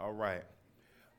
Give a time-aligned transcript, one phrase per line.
[0.00, 0.44] All right.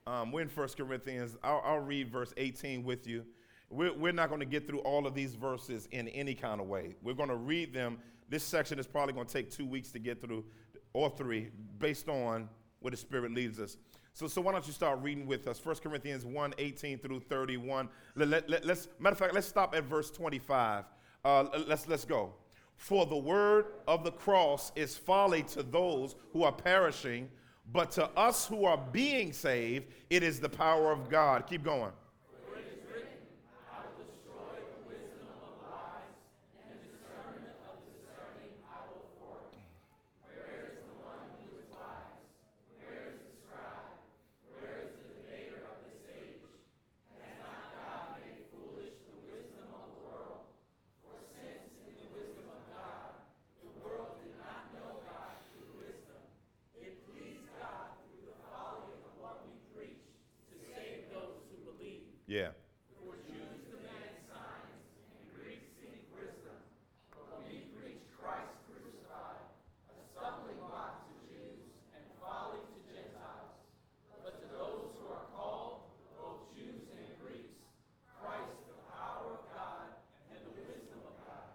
[0.08, 1.36] Um, we're in 1 Corinthians.
[1.44, 3.26] I'll, I'll, read verse 18 with you.
[3.70, 6.68] We're, we're not going to get through all of these verses in any kind of
[6.68, 6.96] way.
[7.04, 8.00] We're going to read them.
[8.30, 10.46] This section is probably going to take two weeks to get through,
[10.94, 12.48] or three, based on
[12.80, 13.78] where the Spirit leads us.
[14.14, 15.64] So, so why don't you start reading with us?
[15.64, 17.90] 1 Corinthians 1 18 through 31.
[18.16, 20.86] Let, let, let's, matter of fact, let's stop at verse 25.
[21.26, 22.34] Uh, let's, let's go.
[22.76, 27.30] For the word of the cross is folly to those who are perishing,
[27.72, 31.46] but to us who are being saved, it is the power of God.
[31.48, 31.92] Keep going.
[62.30, 62.54] Yeah.
[63.02, 64.78] For Jews demand signs,
[65.18, 66.62] and Greeks seek wisdom.
[67.10, 69.50] But we preach Christ crucified,
[69.90, 73.58] a stumbling block to Jews and folly to Gentiles.
[74.22, 75.90] But to those who are called,
[76.22, 77.58] both Jews and Greeks,
[78.22, 79.90] Christ the power of God
[80.30, 81.50] and the wisdom of God.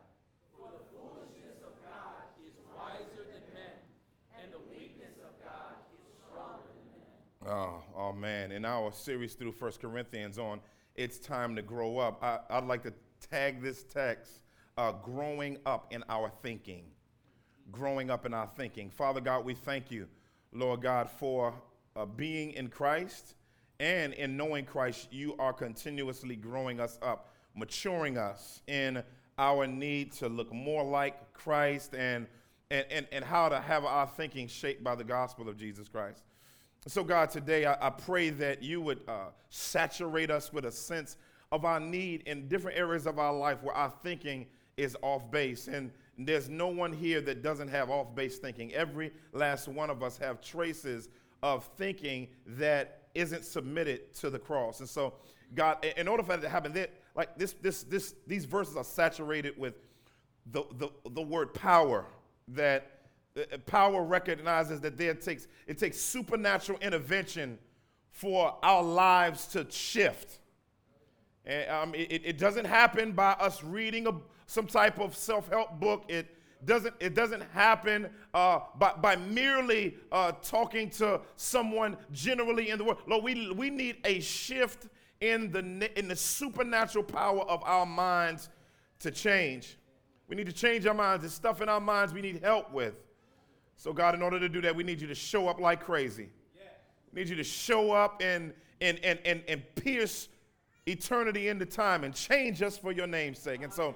[0.58, 3.78] For the foolishness of God is wiser than men,
[4.42, 7.22] and the weakness of God is stronger than men.
[7.46, 8.52] Oh, oh man.
[8.52, 10.60] In our series through First Corinthians on
[10.94, 12.22] it's time to grow up.
[12.22, 12.92] I, would like to
[13.30, 14.40] tag this text
[14.78, 16.84] uh, growing up in our thinking.
[17.70, 18.88] Growing up in our thinking.
[18.88, 20.08] Father God, we thank you,
[20.52, 21.54] Lord God, for
[21.96, 23.34] uh, being in Christ
[23.78, 29.02] and in knowing Christ, you are continuously growing us up, maturing us in
[29.36, 32.26] our need to look more like Christ and,
[32.70, 36.22] and, and, and how to have our thinking shaped by the gospel of Jesus Christ.
[36.86, 41.16] So, God, today I, I pray that you would uh, saturate us with a sense
[41.50, 44.44] of our need in different areas of our life where our thinking
[44.76, 45.66] is off base.
[45.66, 48.74] And there's no one here that doesn't have off base thinking.
[48.74, 51.08] Every last one of us have traces
[51.42, 54.80] of thinking that isn't submitted to the cross.
[54.80, 55.14] And so,
[55.54, 58.84] God, in order for that to happen, that like this, this, this, these verses are
[58.84, 59.74] saturated with
[60.50, 62.04] the, the, the word power
[62.48, 62.93] that
[63.66, 67.58] power recognizes that there takes, it takes supernatural intervention
[68.10, 70.38] for our lives to shift.
[71.44, 74.12] And, um, it, it, doesn't happen by us reading a,
[74.46, 76.04] some type of self-help book.
[76.08, 76.26] It
[76.64, 82.84] doesn't, it doesn't happen uh, by, by merely uh, talking to someone generally in the
[82.84, 82.98] world.
[83.06, 84.86] Lord, we, we need a shift
[85.20, 88.48] in the, in the supernatural power of our minds
[89.00, 89.76] to change.
[90.28, 91.22] We need to change our minds.
[91.22, 92.94] There's stuff in our minds we need help with.
[93.76, 96.28] So, God, in order to do that, we need you to show up like crazy.
[97.12, 100.28] We need you to show up and, and, and, and, and pierce
[100.86, 103.62] eternity into time and change us for your name's sake.
[103.62, 103.94] And so,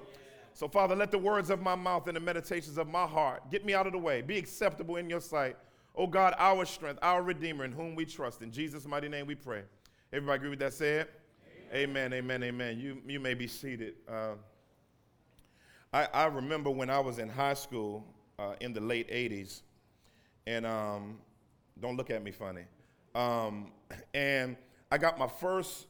[0.53, 3.65] so, Father, let the words of my mouth and the meditations of my heart get
[3.65, 5.55] me out of the way, be acceptable in your sight.
[5.95, 8.41] Oh God, our strength, our Redeemer, in whom we trust.
[8.41, 9.63] In Jesus' mighty name we pray.
[10.13, 10.73] Everybody agree with that?
[10.73, 11.11] Say it.
[11.73, 12.43] Amen, amen, amen.
[12.43, 12.79] amen.
[12.79, 13.95] You, you may be seated.
[14.07, 14.33] Uh,
[15.93, 18.05] I, I remember when I was in high school
[18.37, 19.61] uh, in the late 80s,
[20.49, 21.19] and um,
[21.79, 22.63] don't look at me funny.
[23.13, 23.71] Um,
[24.15, 24.57] and
[24.91, 25.85] I got my first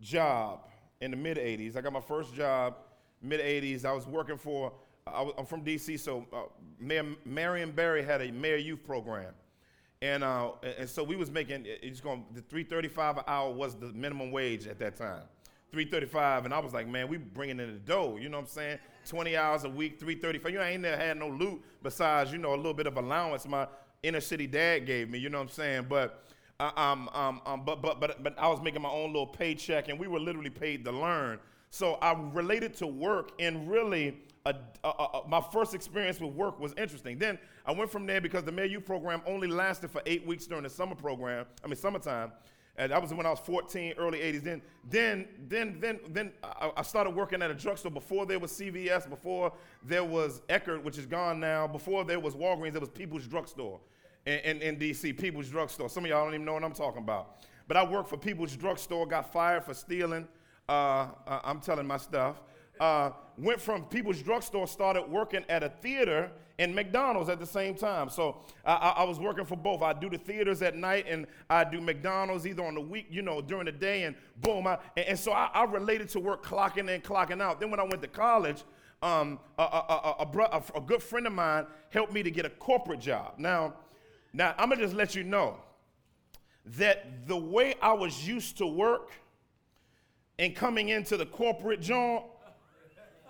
[0.00, 0.68] job
[1.00, 1.74] in the mid 80s.
[1.74, 2.76] I got my first job
[3.22, 3.86] mid 80s.
[3.86, 4.74] I was working for,
[5.06, 6.42] I am from DC, so uh,
[6.78, 9.32] Mayor Marion Barry had a mayor youth program.
[10.02, 13.86] And, uh, and so we was making, it's going, the 335 an hour was the
[13.94, 15.22] minimum wage at that time.
[15.72, 18.48] 335, and I was like, man, we bringing in the dough, you know what I'm
[18.48, 18.78] saying?
[19.08, 20.52] 20 hours a week, 335.
[20.52, 22.96] You know, I ain't never had no loot besides, you know, a little bit of
[22.96, 23.46] allowance.
[23.46, 23.66] My
[24.04, 25.18] inner city dad gave me.
[25.18, 25.86] You know what I'm saying?
[25.88, 26.24] But
[26.60, 29.88] uh, um, um, um, but but but but I was making my own little paycheck,
[29.88, 31.38] and we were literally paid to learn.
[31.70, 34.16] So I related to work, and really,
[34.46, 34.54] a,
[34.84, 37.18] a, a, my first experience with work was interesting.
[37.18, 40.62] Then I went from there because the Youth program only lasted for eight weeks during
[40.62, 41.46] the summer program.
[41.64, 42.30] I mean summertime,
[42.76, 44.42] and that was when I was 14, early 80s.
[44.42, 46.32] Then then then then then
[46.76, 49.52] I, started working at a drugstore before there was CVS, before
[49.84, 53.80] there was Eckerd, which is gone now, before there was Walgreens, there was People's Drugstore
[54.26, 55.88] in, in, in DC, People's Drugstore.
[55.88, 57.36] Some of y'all don't even know what I'm talking about.
[57.68, 60.26] But I worked for People's Drugstore, got fired for stealing.
[60.68, 62.42] Uh, uh, I'm telling my stuff.
[62.80, 67.74] Uh, went from People's Drugstore, started working at a theater and McDonald's at the same
[67.74, 68.08] time.
[68.08, 69.82] So I, I, was working for both.
[69.82, 73.22] I do the theaters at night and I do McDonald's either on the week, you
[73.22, 74.66] know, during the day, and boom.
[74.66, 77.58] I, and, and, so I, I, related to work clocking in, clocking out.
[77.58, 78.62] Then when I went to college,
[79.02, 83.00] um, a, a, a, a, good friend of mine helped me to get a corporate
[83.00, 83.34] job.
[83.38, 83.74] Now,
[84.32, 85.56] now, I'm to just let you know
[86.78, 89.10] that the way I was used to work
[90.38, 92.24] and coming into the corporate job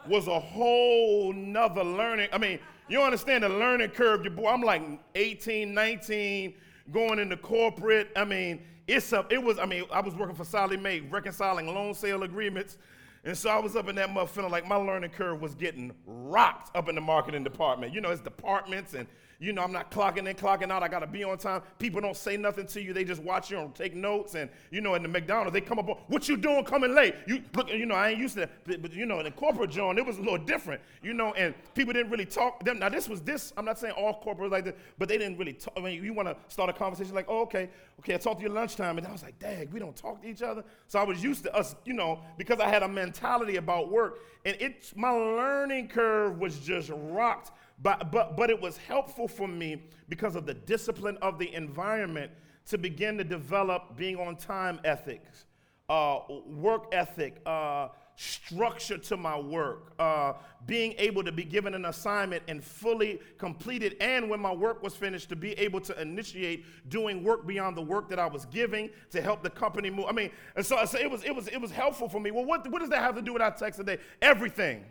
[0.09, 2.29] was a whole nother learning.
[2.32, 2.59] I mean,
[2.89, 4.49] you understand the learning curve, your boy.
[4.49, 4.83] I'm like
[5.15, 6.55] 18, 19,
[6.93, 8.11] going into corporate.
[8.15, 9.33] I mean, it's up.
[9.33, 9.59] It was.
[9.59, 12.77] I mean, I was working for Sallie Mae, reconciling loan sale agreements,
[13.25, 15.93] and so I was up in that mud feeling like my learning curve was getting
[16.07, 17.95] rocked up in the marketing department.
[17.95, 19.07] You know, it's departments and
[19.39, 20.83] you know, I'm not clocking in, clocking out.
[20.83, 21.63] I got to be on time.
[21.79, 22.93] People don't say nothing to you.
[22.93, 24.35] They just watch you and take notes.
[24.35, 27.15] And, you know, in the McDonald's, they come up what you doing coming late?
[27.27, 28.65] You look, you know, I ain't used to that.
[28.65, 31.33] But, but, you know, in the corporate joint, it was a little different, you know,
[31.35, 32.65] and people didn't really talk.
[32.65, 32.79] Them.
[32.79, 33.53] Now, this was this.
[33.57, 35.75] I'm not saying all corporates like this, but they didn't really talk.
[35.77, 37.69] I mean, you want to start a conversation like, oh, okay,
[38.00, 38.99] okay, I talked to you lunchtime.
[38.99, 40.64] And I was like, dang, we don't talk to each other.
[40.88, 44.20] So I was used to us, you know, because I had a mentality about work.
[44.44, 47.50] And it's my learning curve was just rocked
[47.82, 52.31] but, but, but it was helpful for me because of the discipline of the environment
[52.67, 55.47] to begin to develop being on time ethics,
[55.88, 60.34] uh, work ethic, uh, structure to my work, uh,
[60.66, 64.82] being able to be given an assignment and fully complete it, and when my work
[64.82, 68.46] was finished, to be able to initiate doing work beyond the work that I was
[68.46, 70.06] giving to help the company move.
[70.08, 72.31] I mean, and so, so it was it was it was helpful for me.
[72.31, 73.99] Well, what, what does that have to do with our text today?
[74.22, 74.84] Everything.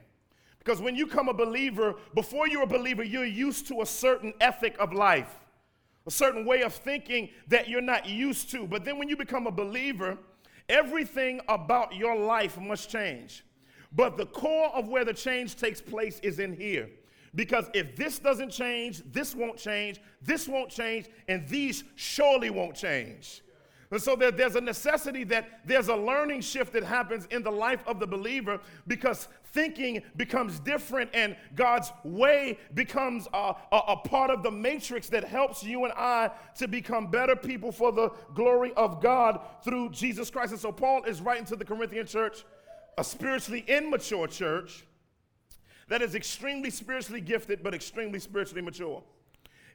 [0.59, 4.33] Because when you come a believer, before you're a believer, you're used to a certain
[4.39, 5.41] ethic of life,
[6.07, 8.65] a certain way of thinking that you're not used to.
[8.65, 10.17] But then when you become a believer,
[10.69, 13.45] everything about your life must change.
[13.95, 16.89] But the core of where the change takes place is in here.
[17.35, 22.75] Because if this doesn't change, this won't change, this won't change, and these surely won't
[22.75, 23.42] change.
[23.93, 27.51] And so there, there's a necessity that there's a learning shift that happens in the
[27.51, 33.97] life of the believer because thinking becomes different and God's way becomes a, a, a,
[33.97, 38.09] part of the matrix that helps you and I to become better people for the
[38.33, 40.53] glory of God through Jesus Christ.
[40.53, 42.45] And so Paul is writing to the Corinthian church,
[42.97, 44.85] a spiritually immature church
[45.87, 49.03] that is extremely spiritually gifted but extremely spiritually mature.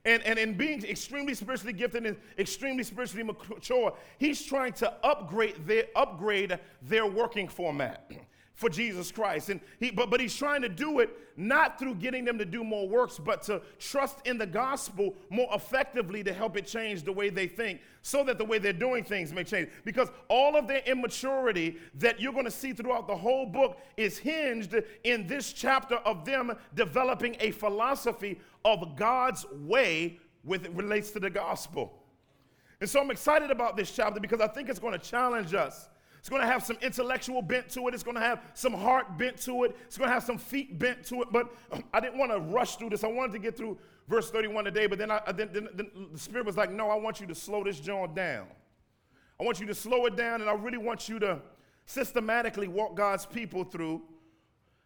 [0.08, 5.66] And, and in being extremely spiritually gifted and extremely spiritually mature, he's trying to upgrade
[5.66, 8.10] their, upgrade their working format
[8.58, 9.50] for Jesus Christ.
[9.50, 12.64] And he, but, but he's trying to do it not through getting them to do
[12.64, 17.12] more works, but to trust in the gospel more effectively to help it change the
[17.12, 19.68] way they think so that the way they're doing things may change.
[19.84, 24.18] Because all of their immaturity that you're going to see throughout the whole book is
[24.18, 24.74] hinged
[25.04, 31.20] in this chapter of them developing a philosophy of God's way with it relates to
[31.20, 32.02] the gospel.
[32.80, 35.88] And so I'm excited about this chapter because I think it's going to challenge us
[36.18, 37.94] it's going to have some intellectual bent to it.
[37.94, 39.76] It's going to have some heart bent to it.
[39.86, 41.28] It's going to have some feet bent to it.
[41.30, 43.04] But um, I didn't want to rush through this.
[43.04, 43.78] I wanted to get through
[44.08, 44.86] verse 31 today.
[44.86, 47.34] But then, I, then, then, then the Spirit was like, no, I want you to
[47.34, 48.46] slow this joint down.
[49.40, 51.40] I want you to slow it down, and I really want you to
[51.86, 54.02] systematically walk God's people through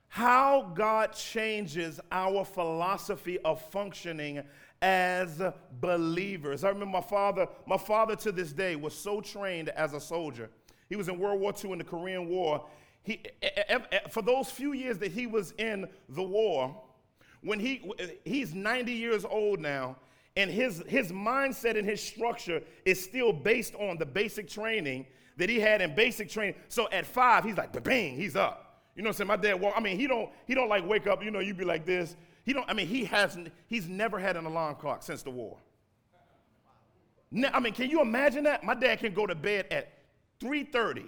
[0.08, 4.43] how God changes our philosophy of functioning
[4.82, 5.40] as
[5.81, 6.64] believers.
[6.64, 10.50] I remember my father, my father to this day was so trained as a soldier
[10.92, 12.66] he was in World War II in the Korean War.
[13.02, 13.22] He,
[14.10, 16.82] for those few years that he was in the war,
[17.40, 19.96] when he, eh, he's 90 years old now,
[20.36, 25.06] and his, his mindset and his structure is still based on the basic training
[25.38, 26.56] that he had in basic training.
[26.69, 28.82] So at five, he's like, bang, he's up.
[28.94, 29.28] You know what I'm saying?
[29.28, 29.72] My dad walk.
[29.74, 31.24] I mean, he don't he don't like wake up.
[31.24, 32.17] You know, you'd be like this.
[32.44, 32.69] He don't.
[32.69, 33.48] I mean, he hasn't.
[33.67, 35.56] He's never had an alarm clock since the war.
[37.31, 38.62] Now, I mean, can you imagine that?
[38.62, 40.01] My dad can go to bed at
[40.43, 41.05] 3.30,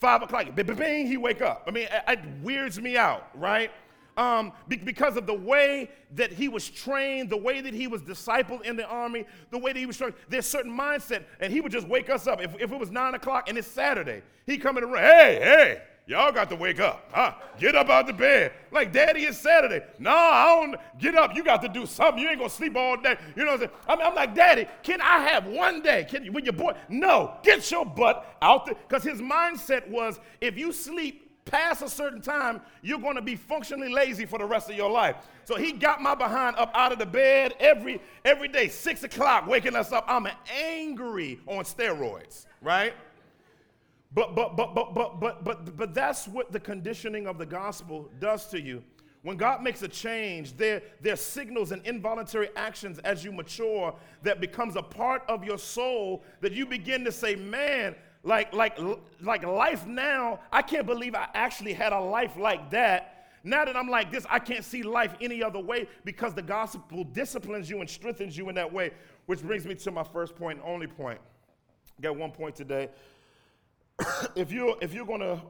[0.00, 1.64] 5 o'clock, bing, he wake up.
[1.66, 3.70] I mean, it, weirds me out, right?
[4.16, 8.62] Um, because of the way that he was trained, the way that he was discipled
[8.62, 10.14] in the army, the way that he was trained.
[10.30, 12.40] There's certain mindset, and he would just wake us up.
[12.40, 15.38] If, if it was 9 o'clock and it's Saturday, he come in the room, hey,
[15.42, 17.10] hey, Y'all got to wake up.
[17.12, 17.34] Huh?
[17.58, 18.52] Get up out the bed.
[18.70, 19.84] Like, Daddy, it's Saturday.
[19.98, 21.00] No, I don't.
[21.00, 21.34] Get up.
[21.34, 22.22] You got to do something.
[22.22, 23.16] You ain't going to sleep all day.
[23.34, 23.80] You know what I'm saying?
[23.88, 26.06] I mean, I'm like, Daddy, can I have one day?
[26.08, 26.74] Can you, when your boy?
[26.88, 28.76] No, get your butt out there.
[28.88, 33.34] Because his mindset was if you sleep past a certain time, you're going to be
[33.34, 35.16] functionally lazy for the rest of your life.
[35.44, 39.46] So he got my behind up out of the bed every every day, six o'clock,
[39.46, 40.04] waking us up.
[40.06, 42.94] I'm angry on steroids, right?
[44.16, 48.10] But but but but but but but but that's what the conditioning of the gospel
[48.18, 48.82] does to you.
[49.22, 53.94] When God makes a change, there, there are signals and involuntary actions as you mature
[54.22, 58.78] that becomes a part of your soul that you begin to say, man, like, like,
[59.20, 63.26] like life now, I can't believe I actually had a life like that.
[63.42, 67.02] Now that I'm like this, I can't see life any other way because the gospel
[67.02, 68.92] disciplines you and strengthens you in that way.
[69.26, 71.18] Which brings me to my first point and only point.
[72.00, 72.90] Got one point today.
[74.36, 75.42] if you're if you're gonna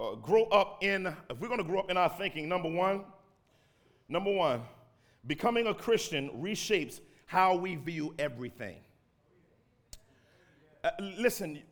[0.00, 3.04] uh, grow up in if we're gonna grow up in our thinking, number one,
[4.08, 4.62] number one,
[5.26, 8.76] becoming a Christian reshapes how we view everything.
[10.82, 11.62] Uh, listen,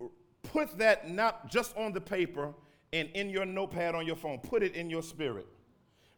[0.42, 2.54] put that not just on the paper
[2.92, 4.38] and in your notepad on your phone.
[4.38, 5.46] Put it in your spirit.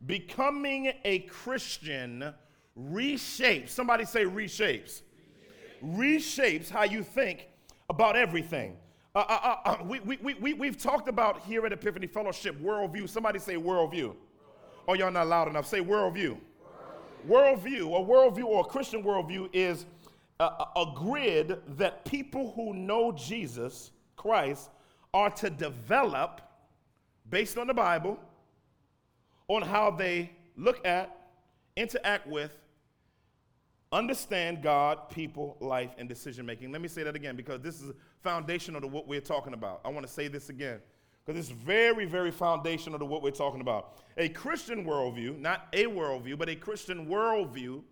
[0.06, 2.32] Becoming a Christian
[2.78, 3.70] reshapes.
[3.70, 5.02] Somebody say reshapes.
[5.84, 7.48] Reshapes how you think
[7.88, 8.76] about everything.
[9.14, 13.08] Uh, uh, uh, uh, we, we, we, we've talked about here at Epiphany Fellowship worldview.
[13.08, 14.12] Somebody say worldview.
[14.88, 15.66] Oh, y'all not loud enough.
[15.66, 16.36] Say worldview.
[17.28, 19.86] Worldview, a worldview or a Christian worldview is
[20.40, 24.70] a, a grid that people who know Jesus Christ
[25.14, 26.40] are to develop
[27.30, 28.18] based on the Bible
[29.46, 31.16] on how they look at,
[31.76, 32.58] interact with,
[33.94, 36.72] understand God, people, life, and decision making.
[36.72, 39.80] Let me say that again because this is foundational to what we're talking about.
[39.84, 40.80] I want to say this again
[41.24, 44.02] because it's very, very foundational to what we're talking about.
[44.18, 47.82] A Christian worldview, not a worldview, but a Christian worldview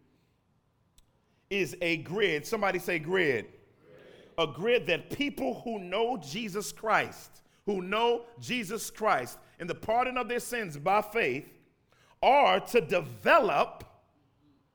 [1.49, 2.47] is a grid.
[2.47, 3.47] Somebody say grid.
[3.47, 4.49] grid.
[4.50, 10.18] A grid that people who know Jesus Christ, who know Jesus Christ and the pardon
[10.18, 11.49] of their sins by faith,
[12.23, 13.85] are to develop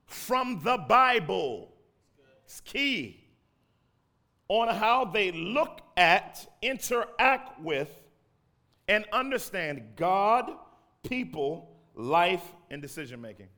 [0.08, 1.72] from the Bible.
[2.44, 3.24] It's key
[4.48, 7.90] on how they look at, interact with,
[8.88, 10.50] and understand God,
[11.06, 13.48] people, life, and decision making.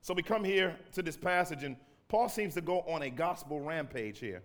[0.00, 1.76] So we come here to this passage, and
[2.08, 4.42] Paul seems to go on a gospel rampage here.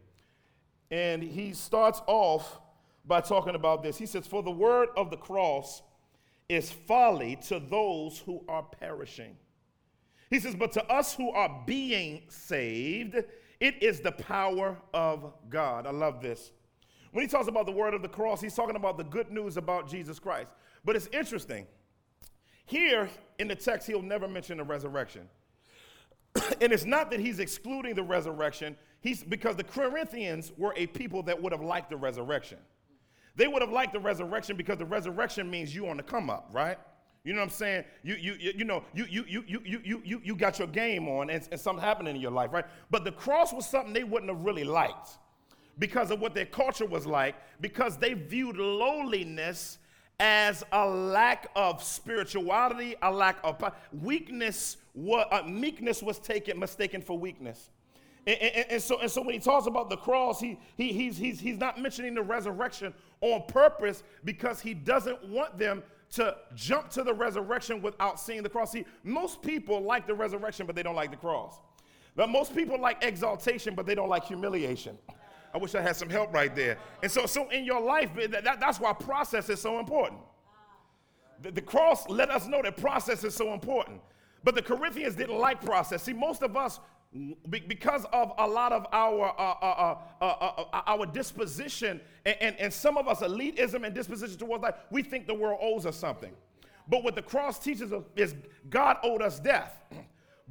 [0.89, 2.59] And he starts off
[3.05, 3.97] by talking about this.
[3.97, 5.83] He says, For the word of the cross
[6.49, 9.35] is folly to those who are perishing
[10.29, 13.15] he says, But to us who are being saved,
[13.59, 15.85] it is the power of God.
[15.85, 16.51] I love this.
[17.11, 19.55] When he talks about the word of the cross, he's talking about the good news
[19.57, 20.49] about Jesus Christ.
[20.83, 21.65] But it's interesting.
[22.65, 25.29] Here in the text, he'll never mention the resurrection.
[26.61, 31.23] and it's not that he's excluding the resurrection, he's because the Corinthians were a people
[31.23, 32.57] that would have liked the resurrection.
[33.35, 36.49] They would have liked the resurrection because the resurrection means you on the come up,
[36.53, 36.77] right?
[37.25, 37.85] You know what I'm saying?
[38.03, 41.09] You, you, you, you know, you, you, you, you, you, you, you got your game
[41.09, 42.65] on and, and something happening in your life, right?
[42.91, 45.09] But the cross was something they wouldn't have really liked
[45.79, 49.79] because of what their culture was like, because they viewed lowliness
[50.19, 54.77] as a lack of spirituality, a lack of weakness.
[54.93, 57.71] What uh, meekness was taken mistaken for weakness.
[58.27, 61.17] And, and, and, so, and so when he talks about the cross, he, he, he's,
[61.17, 66.89] he's, he's not mentioning the resurrection on purpose because he doesn't want them to jump
[66.91, 68.71] to the resurrection without seeing the cross.
[68.71, 71.59] See, most people like the resurrection, but they don't like the cross.
[72.15, 74.97] But most people like exaltation, but they don't like humiliation.
[75.53, 76.77] I wish I had some help right there.
[77.01, 80.19] And so, so in your life, that, that's why process is so important.
[81.41, 84.01] The, the cross let us know that process is so important.
[84.43, 86.03] But the Corinthians didn't like process.
[86.03, 86.79] See, most of us
[87.49, 92.55] because of a lot of our uh uh uh, uh, uh, our disposition and, and,
[92.59, 95.95] and, some of us elitism and disposition towards life, we think the world owes us
[95.95, 96.33] something.
[96.87, 98.35] But what the cross teaches us is
[98.69, 99.79] God owed us death.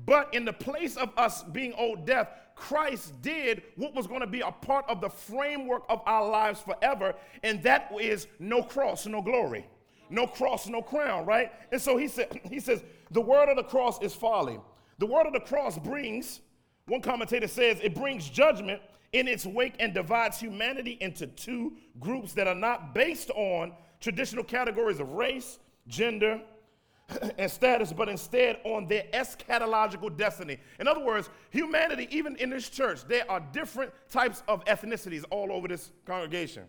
[0.06, 4.26] But in the place of us being owed death, Christ did what was going to
[4.26, 9.06] be a part of the framework of our lives forever, and that is no cross,
[9.06, 9.66] no glory.
[10.10, 11.52] No cross, no crown, right?
[11.72, 14.58] And so he said, he says, the word of the cross is folly.
[14.98, 16.40] The word of the cross brings
[16.86, 18.80] one commentator says it brings judgment
[19.12, 24.44] in its wake and divides humanity into two groups that are not based on traditional
[24.44, 26.42] categories of race, gender,
[27.38, 30.58] and status, but instead on their eschatological destiny.
[30.78, 35.52] In other words, humanity, even in this church, there are different types of ethnicities all
[35.52, 36.64] over this congregation.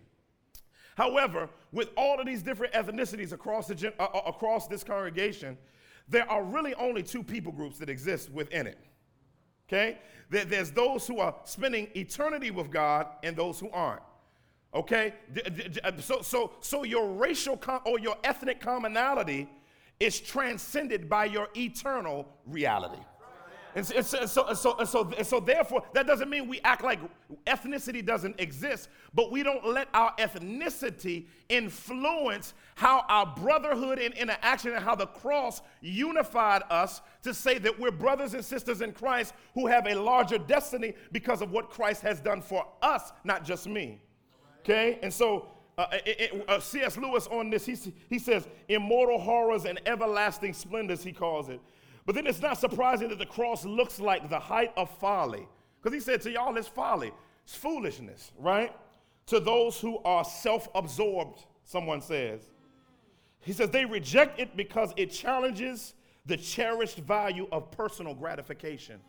[0.96, 5.58] However, with all of these different ethnicities across, the, uh, uh, across this congregation,
[6.08, 8.78] there are really only two people groups that exist within it.
[9.68, 10.00] Okay?
[10.30, 14.02] There's those who are spending eternity with God and those who aren't.
[14.74, 15.14] Okay?
[15.84, 19.50] Uh, so, so, so your racial com- or your ethnic commonality
[20.00, 23.02] is transcended by your eternal reality.
[23.76, 26.98] And so, so, so, so, so, therefore, that doesn't mean we act like
[27.46, 34.74] ethnicity doesn't exist, but we don't let our ethnicity influence how our brotherhood and interaction
[34.74, 39.34] and how the cross unified us to say that we're brothers and sisters in Christ
[39.54, 43.68] who have a larger destiny because of what Christ has done for us, not just
[43.68, 44.00] me.
[44.62, 45.00] Okay?
[45.04, 46.96] And so, uh, it, it, uh, C.S.
[46.96, 47.76] Lewis on this, he,
[48.10, 51.60] he says, immortal horrors and everlasting splendors, he calls it.
[52.06, 55.48] But then it's not surprising that the cross looks like the height of folly.
[55.82, 57.12] Because he said to y'all, it's folly,
[57.44, 58.72] it's foolishness, right?
[59.28, 62.42] to those who are self absorbed, someone says.
[63.42, 65.94] He says they reject it because it challenges
[66.26, 69.00] the cherished value of personal gratification,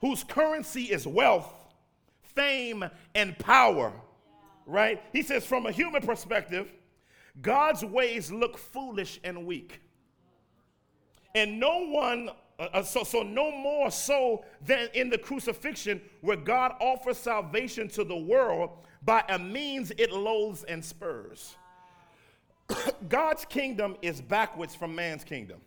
[0.00, 1.52] whose currency is wealth,
[2.22, 2.84] fame,
[3.14, 3.92] and power,
[4.66, 5.02] right?
[5.12, 6.72] He says, from a human perspective,
[7.42, 9.80] God's ways look foolish and weak.
[11.34, 16.36] And no one, uh, uh, so, so no more so than in the crucifixion, where
[16.36, 18.70] God offers salvation to the world
[19.04, 21.56] by a means it loathes and spurs.
[23.08, 25.60] God's kingdom is backwards from man's kingdom.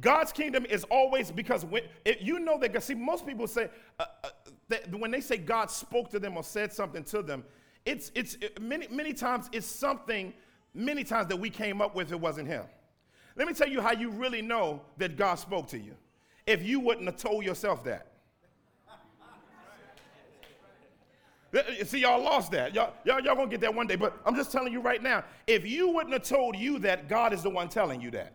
[0.00, 1.82] God's kingdom is always because when
[2.18, 3.68] you know that see most people say
[3.98, 4.28] uh, uh,
[4.68, 7.44] that when they say God spoke to them or said something to them,
[7.84, 10.32] it's it's it, many many times it's something
[10.72, 12.64] many times that we came up with it wasn't him.
[13.36, 15.94] Let me tell you how you really know that God spoke to you.
[16.46, 18.08] If you wouldn't have told yourself that.
[21.54, 22.74] Uh, see, y'all lost that.
[22.74, 25.22] Y'all, y'all, y'all gonna get that one day, but I'm just telling you right now
[25.46, 28.32] if you wouldn't have told you that, God is the one telling you that.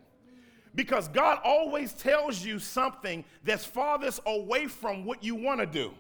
[0.75, 5.94] Because God always tells you something that's farthest away from what you wanna do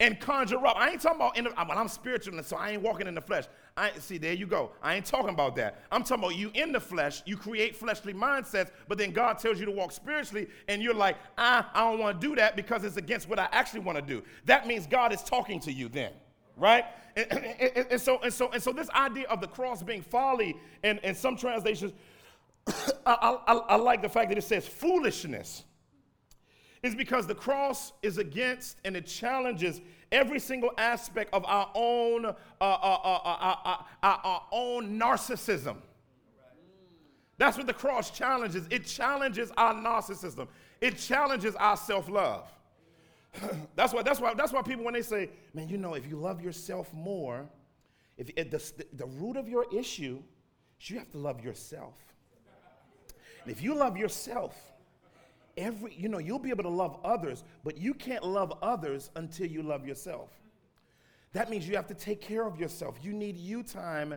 [0.00, 0.76] and conjure up.
[0.76, 3.20] I ain't talking about, in the, well, I'm spiritual, so I ain't walking in the
[3.20, 3.44] flesh.
[3.76, 4.70] I see, there you go.
[4.82, 5.82] I ain't talking about that.
[5.90, 7.22] I'm talking about you in the flesh.
[7.26, 11.16] You create fleshly mindsets, but then God tells you to walk spiritually, and you're like,
[11.38, 14.02] ah, I don't want to do that because it's against what I actually want to
[14.02, 14.22] do.
[14.44, 16.12] That means God is talking to you then
[16.56, 16.84] right?
[17.16, 20.56] And, and, and, so, and, so, and so this idea of the cross being folly,
[20.82, 21.92] and, and some translations,
[23.06, 25.64] I, I, I like the fact that it says foolishness,
[26.82, 29.80] is because the cross is against and it challenges
[30.12, 35.76] every single aspect of our own, uh, uh, uh, our own narcissism.
[37.36, 38.66] That's what the cross challenges.
[38.70, 40.48] It challenges our narcissism.
[40.80, 42.48] It challenges our self-love.
[43.74, 46.16] that's why that's why that's why people when they say, man, you know, if you
[46.16, 47.48] love yourself more,
[48.16, 50.22] if, if the, the root of your issue
[50.80, 51.94] is you have to love yourself.
[53.42, 54.54] And if you love yourself,
[55.56, 59.46] every you know you'll be able to love others, but you can't love others until
[59.46, 60.30] you love yourself.
[61.32, 62.96] That means you have to take care of yourself.
[63.02, 64.14] You need you time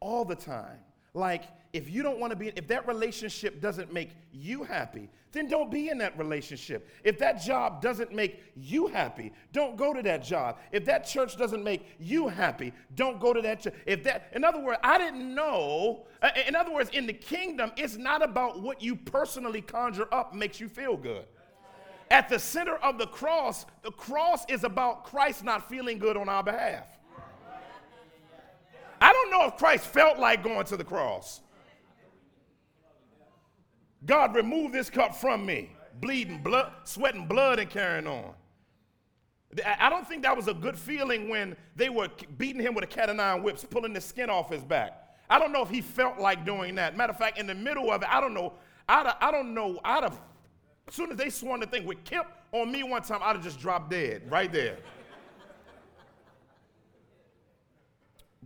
[0.00, 0.78] all the time.
[1.12, 5.48] Like, if you don't want to be, if that relationship doesn't make you happy, then
[5.48, 6.88] don't be in that relationship.
[7.02, 10.58] If that job doesn't make you happy, don't go to that job.
[10.72, 13.74] If that church doesn't make you happy, don't go to that church.
[13.84, 17.72] If that, in other words, I didn't know, uh, in other words, in the kingdom,
[17.76, 21.26] it's not about what you personally conjure up makes you feel good.
[22.10, 26.28] At the center of the cross, the cross is about Christ not feeling good on
[26.28, 26.86] our behalf.
[29.00, 31.40] I don't know if Christ felt like going to the cross.
[34.06, 35.70] God, remove this cup from me.
[36.00, 38.34] Bleeding blood, sweating blood, and carrying on.
[39.64, 42.88] I don't think that was a good feeling when they were beating him with a
[42.88, 45.16] cat o' nine whips, pulling the skin off his back.
[45.30, 46.96] I don't know if he felt like doing that.
[46.96, 48.54] Matter of fact, in the middle of it, I don't know.
[48.88, 49.78] I'd, I don't know.
[49.84, 50.20] I'd have,
[50.88, 53.44] as soon as they swung the thing with Kip on me one time, I'd have
[53.44, 54.78] just dropped dead right there.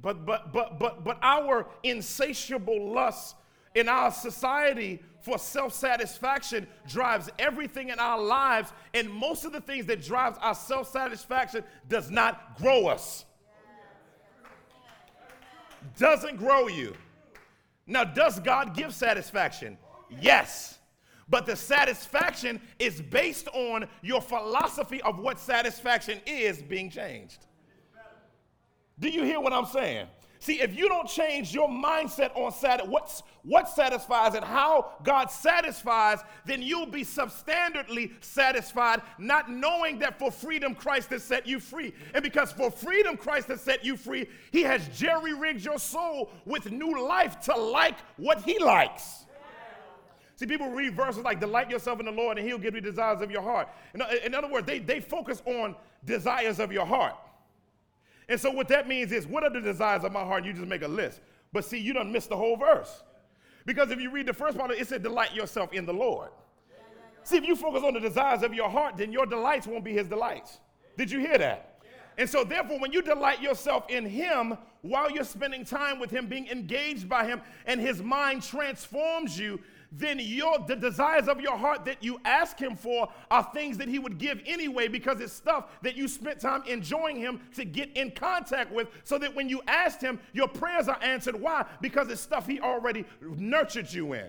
[0.01, 3.35] But but but but but our insatiable lust
[3.75, 9.85] in our society for self-satisfaction drives everything in our lives and most of the things
[9.85, 13.27] that drives our self-satisfaction does not grow us.
[15.99, 16.95] Doesn't grow you.
[17.87, 19.77] Now does god give satisfaction?
[20.19, 20.79] Yes.
[21.29, 27.45] But the satisfaction is based on your philosophy of what satisfaction is being changed.
[28.99, 30.07] Do you hear what I'm saying?
[30.41, 35.31] See, if you don't change your mindset on sat- what's, what satisfies and how God
[35.31, 41.59] satisfies, then you'll be substandardly satisfied, not knowing that for freedom Christ has set you
[41.59, 41.93] free.
[42.15, 46.31] And because for freedom Christ has set you free, He has jerry rigged your soul
[46.45, 49.25] with new life to like what He likes.
[50.37, 53.21] See, people read verses like, Delight yourself in the Lord, and He'll give you desires
[53.23, 53.69] of your heart.
[53.93, 55.75] In, in other words, they, they focus on
[56.05, 57.17] desires of your heart.
[58.29, 60.45] And so what that means is, what are the desires of my heart?
[60.45, 61.21] You just make a list.
[61.53, 63.03] But see, you don't miss the whole verse.
[63.65, 66.31] Because if you read the first part, it said, delight yourself in the Lord.
[67.25, 69.93] See, if you focus on the desires of your heart, then your delights won't be
[69.93, 70.59] his delights.
[70.97, 71.79] Did you hear that?
[72.19, 76.27] And so, therefore, when you delight yourself in Him while you're spending time with Him,
[76.27, 81.57] being engaged by Him, and His mind transforms you, then your, the desires of your
[81.57, 85.33] heart that you ask Him for are things that He would give anyway because it's
[85.33, 89.49] stuff that you spent time enjoying Him to get in contact with so that when
[89.49, 91.41] you asked Him, your prayers are answered.
[91.41, 91.65] Why?
[91.81, 94.29] Because it's stuff He already nurtured you in.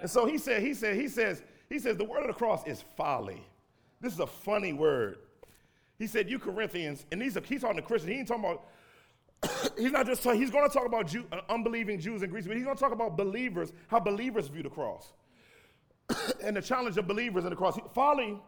[0.00, 2.66] And so He said, He said, He says, He says, the word of the cross
[2.66, 3.46] is folly.
[4.00, 5.18] This is a funny word.
[5.98, 8.12] He said, You Corinthians, and these are, he's talking to Christians.
[8.12, 8.64] He ain't talking about
[9.78, 12.46] he's not just talking, he's going to talk about Jew, uh, unbelieving Jews and Greeks,
[12.46, 15.12] but he's going to talk about believers, how believers view the cross.
[16.44, 17.78] and the challenge of believers in the cross.
[17.94, 18.38] Folly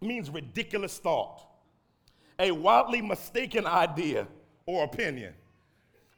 [0.00, 1.46] means ridiculous thought,
[2.38, 4.26] a wildly mistaken idea
[4.66, 5.34] or opinion.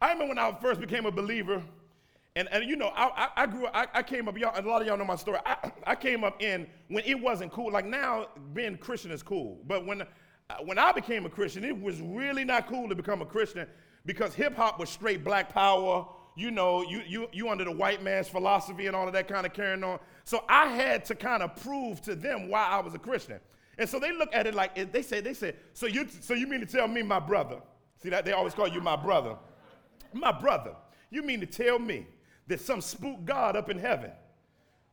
[0.00, 1.62] I remember when I first became a believer,
[2.34, 4.60] and, and you know, I, I, I grew up, I, I, came up, y'all, a
[4.68, 5.38] lot of y'all know my story.
[5.46, 7.72] I, I came up in when it wasn't cool.
[7.72, 9.58] Like now, being Christian is cool.
[9.66, 10.02] But when,
[10.64, 13.66] when I became a Christian, it was really not cool to become a Christian
[14.04, 16.06] because hip hop was straight black power.
[16.36, 19.46] You know, you, you, you under the white man's philosophy and all of that kind
[19.46, 19.98] of carrying on.
[20.24, 23.40] So I had to kind of prove to them why I was a Christian.
[23.78, 26.46] And so they look at it like they say, they say, so you, so you
[26.46, 27.60] mean to tell me my brother?
[28.02, 29.36] See that they always call you my brother.
[30.12, 30.74] My brother.
[31.10, 32.06] You mean to tell me
[32.46, 34.10] that some spook God up in heaven,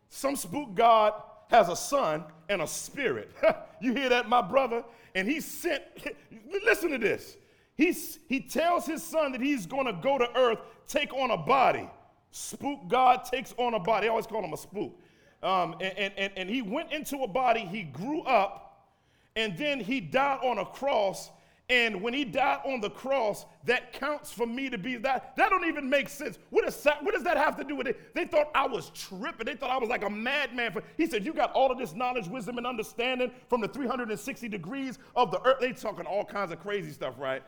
[0.09, 1.13] some spook God
[1.53, 3.31] has a son and a spirit.
[3.81, 4.83] you hear that, my brother?
[5.13, 5.83] And he sent,
[6.65, 7.37] listen to this.
[7.75, 11.37] He's, he tells his son that he's going to go to earth, take on a
[11.37, 11.87] body.
[12.31, 14.07] Spook God takes on a body.
[14.07, 14.99] I always call him a spook.
[15.43, 18.87] Um, and, and, and he went into a body, he grew up,
[19.35, 21.29] and then he died on a cross.
[21.73, 25.35] And when he died on the cross, that counts for me to be that.
[25.35, 26.37] That don't even make sense.
[26.51, 28.13] What that, what does that have to do with it?
[28.13, 29.47] They thought I was tripping.
[29.47, 30.71] They thought I was like a madman.
[30.71, 34.47] For, he said, You got all of this knowledge, wisdom, and understanding from the 360
[34.49, 35.61] degrees of the earth.
[35.61, 37.41] They talking all kinds of crazy stuff, right?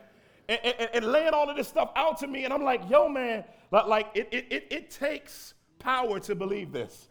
[0.48, 2.44] and, and, and, laying all of this stuff out to me.
[2.44, 6.72] And I'm like, yo, man, like, like it, it, it, it takes power to believe
[6.72, 7.08] this.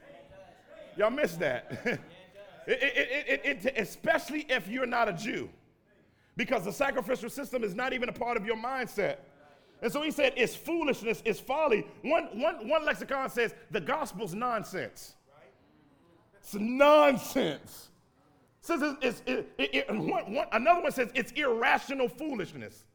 [0.97, 1.80] Y'all missed that.
[2.67, 5.49] it, it, it, especially if you're not a Jew,
[6.38, 9.17] because the sacrificial system is not even a part of your mindset.
[9.82, 11.86] And so he said, it's foolishness, it's folly.
[12.02, 15.15] One, one, one lexicon says the gospel's nonsense.
[16.39, 17.89] It's nonsense.
[18.62, 22.86] Says it's, it, it, it, one, one, another one says it's irrational foolishness.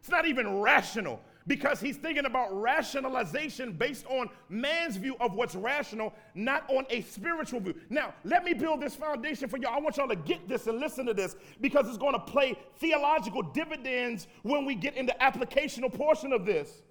[0.00, 5.54] It's not even rational because he's thinking about rationalization based on man's view of what's
[5.54, 7.74] rational, not on a spiritual view.
[7.90, 9.74] Now, let me build this foundation for y'all.
[9.74, 12.56] I want y'all to get this and listen to this because it's going to play
[12.78, 16.82] theological dividends when we get in the applicational portion of this.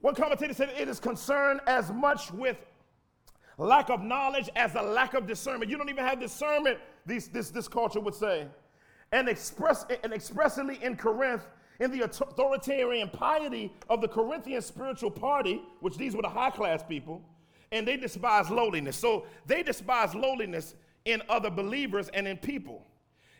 [0.00, 2.56] One commentator said it is concerned as much with
[3.58, 5.70] lack of knowledge as a lack of discernment.
[5.70, 8.46] You don't even have discernment, these, this, this culture would say
[9.12, 11.46] and, express, and expressly in Corinth,
[11.80, 16.82] in the authoritarian piety of the Corinthian spiritual party, which these were the high class
[16.82, 17.22] people,
[17.72, 18.96] and they despise lowliness.
[18.96, 22.86] So they despise lowliness in other believers and in people.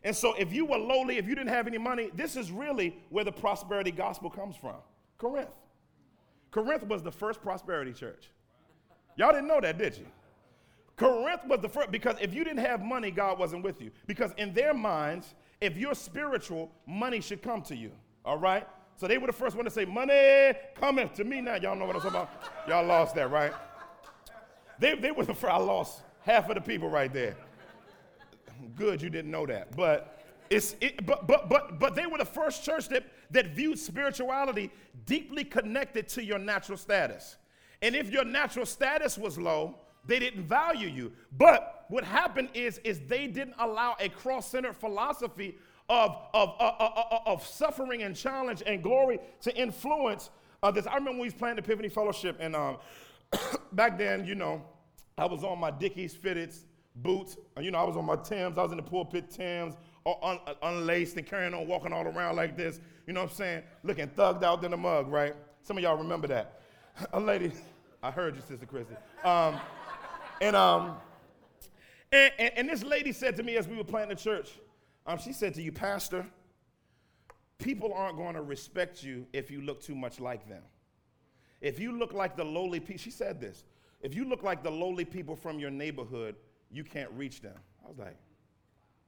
[0.04, 2.96] And so if you were lowly, if you didn't have any money, this is really
[3.10, 4.76] where the prosperity gospel comes from
[5.18, 5.50] Corinth.
[6.50, 8.30] Corinth was the first prosperity church.
[9.16, 10.06] Y'all didn't know that, did you?
[10.96, 13.90] Corinth was the first, because if you didn't have money, God wasn't with you.
[14.06, 17.90] Because in their minds, if you're spiritual, money should come to you.
[18.26, 18.66] All right?
[18.96, 21.54] So they were the first one to say, Money coming to me now.
[21.54, 22.30] Y'all know what I'm talking about?
[22.66, 23.52] Y'all lost that, right?
[24.78, 25.52] They, they were the first.
[25.52, 27.36] I lost half of the people right there.
[28.74, 29.76] Good you didn't know that.
[29.76, 33.78] But it's it, but but but but they were the first church that, that viewed
[33.78, 34.70] spirituality
[35.04, 37.36] deeply connected to your natural status.
[37.82, 41.12] And if your natural status was low, they didn't value you.
[41.36, 45.56] But what happened is, is they didn't allow a cross-centered philosophy
[45.88, 50.30] of, of, uh, uh, uh, of suffering and challenge and glory to influence
[50.62, 50.86] uh, this.
[50.86, 52.78] I remember when we was playing the Epiphany Fellowship, and um,
[53.72, 54.62] back then, you know,
[55.18, 56.52] I was on my Dickies fitted
[56.96, 57.36] boots.
[57.60, 58.58] You know, I was on my Tims.
[58.58, 59.74] I was in the pulpit Tims,
[60.22, 62.80] un- unlaced and carrying on, walking all around like this.
[63.06, 63.62] You know what I'm saying?
[63.82, 65.34] Looking thugged out in the mug, right?
[65.62, 66.60] Some of y'all remember that.
[67.12, 67.52] A lady,
[68.02, 68.94] I heard you, Sister Christy.
[69.24, 69.58] Um,
[70.40, 70.96] and, um,
[72.12, 74.50] and, and, and, this lady said to me as we were playing the church,
[75.06, 76.26] um, she said to you, Pastor,
[77.58, 80.62] people aren't going to respect you if you look too much like them.
[81.60, 83.64] If you look like the lowly people, she said this,
[84.02, 86.36] if you look like the lowly people from your neighborhood,
[86.70, 87.56] you can't reach them.
[87.84, 88.16] I was like,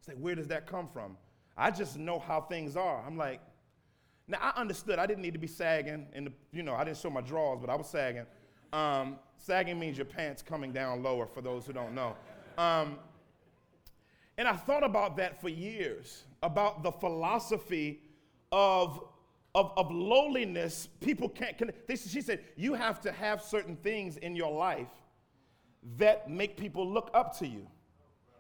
[0.09, 1.17] like, where does that come from?
[1.57, 3.05] I just know how things are.
[3.07, 3.41] I'm like,
[4.27, 7.11] now I understood I didn't need to be sagging, and you know I didn't show
[7.11, 8.27] my drawers, but I was sagging.
[8.73, 12.17] Um, sagging means your pants coming down lower, for those who don't know.
[12.57, 12.99] Um,
[14.39, 18.01] and I thought about that for years, about the philosophy
[18.53, 19.03] of,
[19.53, 20.89] of, of lowliness.
[21.01, 24.87] People can't, can, they, she said, you have to have certain things in your life
[25.97, 27.67] that make people look up to you,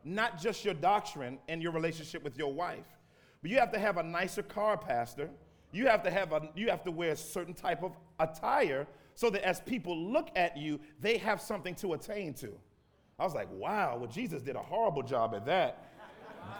[0.04, 2.86] not just your doctrine and your relationship with your wife.
[3.42, 5.28] But you have to have a nicer car, Pastor.
[5.72, 9.30] You have to have a, you have to wear a certain type of attire so
[9.30, 12.52] that as people look at you, they have something to attain to.
[13.18, 15.84] I was like, wow, well, Jesus did a horrible job at that.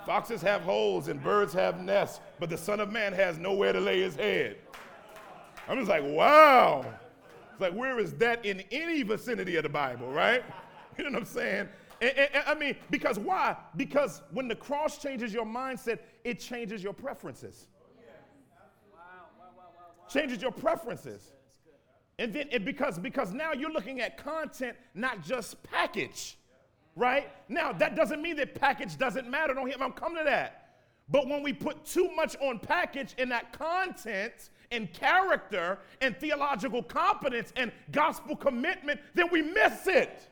[0.05, 3.81] Foxes have holes and birds have nests, but the Son of Man has nowhere to
[3.81, 4.57] lay his head.
[5.69, 6.85] I'm just like, wow.
[7.53, 10.45] It's like, where is that in any vicinity of the Bible, right?
[10.97, 11.69] You know what I'm saying?
[12.01, 13.57] And, and, and, I mean, because why?
[13.77, 17.69] Because when the cross changes your mindset, it changes your preferences.
[20.09, 21.31] Changes your preferences.
[22.19, 26.38] And then it because because now you're looking at content, not just package.
[26.99, 27.31] Right?
[27.49, 29.55] Now that doesn't mean that package doesn't matter.
[29.55, 30.71] Don't hear me, I'm coming to that.
[31.09, 36.83] But when we put too much on package in that content and character and theological
[36.83, 40.29] competence and gospel commitment, then we miss it.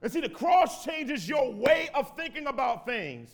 [0.00, 3.30] And see, the cross changes your way of thinking about things.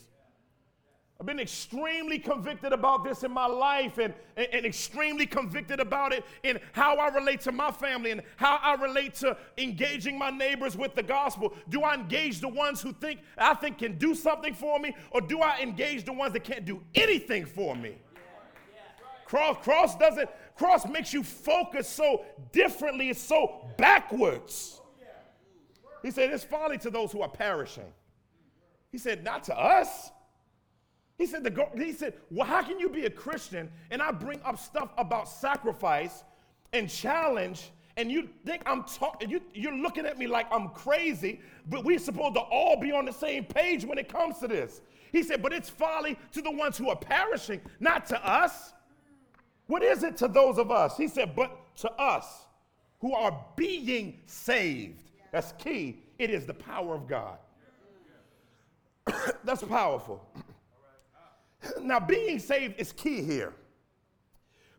[1.20, 6.12] I've been extremely convicted about this in my life and, and, and, extremely convicted about
[6.12, 10.30] it in how I relate to my family and how I relate to engaging my
[10.30, 11.54] neighbors with the gospel.
[11.68, 15.20] Do I engage the ones who think I think can do something for me, or
[15.20, 17.96] do I engage the ones that can't do anything for me?
[19.24, 24.80] Cross, cross doesn't, cross makes you focus so differently, it's so backwards.
[26.02, 27.92] He said, It's folly to those who are perishing.
[28.92, 30.10] He said, Not to us.
[31.24, 34.42] He said, the, he said, Well, how can you be a Christian and I bring
[34.44, 36.22] up stuff about sacrifice
[36.74, 41.40] and challenge, and you think I'm talking, you, you're looking at me like I'm crazy,
[41.70, 44.82] but we're supposed to all be on the same page when it comes to this.
[45.12, 48.74] He said, But it's folly to the ones who are perishing, not to us.
[49.66, 50.94] What is it to those of us?
[50.98, 52.26] He said, But to us
[53.00, 55.10] who are being saved.
[55.32, 56.02] That's key.
[56.18, 57.38] It is the power of God.
[59.44, 60.22] That's powerful.
[61.82, 63.52] now, being saved is key here.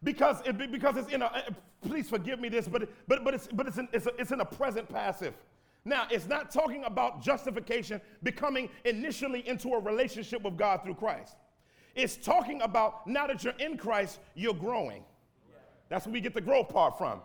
[0.04, 1.42] Because, it, because it's in a, eh,
[1.82, 4.42] please forgive me this, but, but, but, it's, but it's, in, it's, a, it's in
[4.42, 5.34] a present passive.
[5.84, 11.36] Now, it's not talking about justification becoming initially into a relationship with God through Christ.
[11.96, 15.04] It's talking about now that you're in Christ, you're growing.
[15.90, 17.22] That's where we get the growth part from.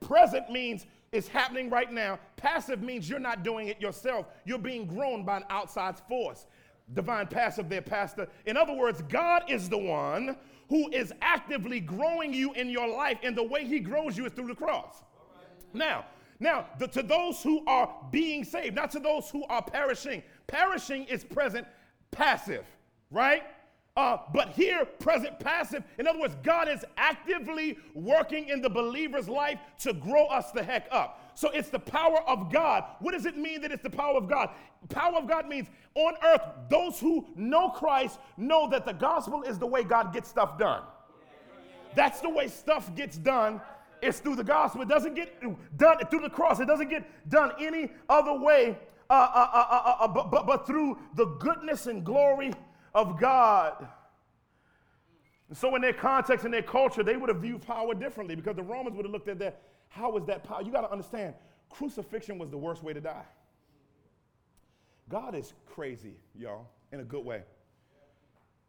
[0.00, 2.18] Present means it's happening right now.
[2.36, 4.26] Passive means you're not doing it yourself.
[4.44, 6.46] You're being grown by an outside force.
[6.94, 8.28] Divine passive their Pastor.
[8.46, 10.36] In other words, God is the one
[10.68, 14.32] who is actively growing you in your life, and the way He grows you is
[14.32, 15.02] through the cross.
[15.72, 16.06] Now,
[16.40, 20.22] now, the, to those who are being saved, not to those who are perishing.
[20.46, 21.66] Perishing is present
[22.10, 22.64] passive,
[23.10, 23.42] right?
[23.96, 25.84] Uh, but here, present passive.
[25.98, 30.62] In other words, God is actively working in the believer's life to grow us the
[30.62, 31.19] heck up.
[31.34, 32.84] So it's the power of God.
[33.00, 34.50] What does it mean that it's the power of God?
[34.88, 39.58] Power of God means on earth, those who know Christ know that the gospel is
[39.58, 40.82] the way God gets stuff done.
[41.94, 43.60] That's the way stuff gets done.
[44.02, 44.82] It's through the gospel.
[44.82, 45.42] It doesn't get
[45.76, 46.60] done through the cross.
[46.60, 48.78] It doesn't get done any other way
[49.10, 52.52] uh, uh, uh, uh but, but, but through the goodness and glory
[52.94, 53.88] of God.
[55.48, 58.54] And so, in their context and their culture, they would have viewed power differently because
[58.54, 59.62] the Romans would have looked at that.
[59.90, 60.62] How is that power?
[60.62, 61.34] You got to understand,
[61.68, 63.24] crucifixion was the worst way to die.
[65.08, 67.42] God is crazy, y'all, in a good way.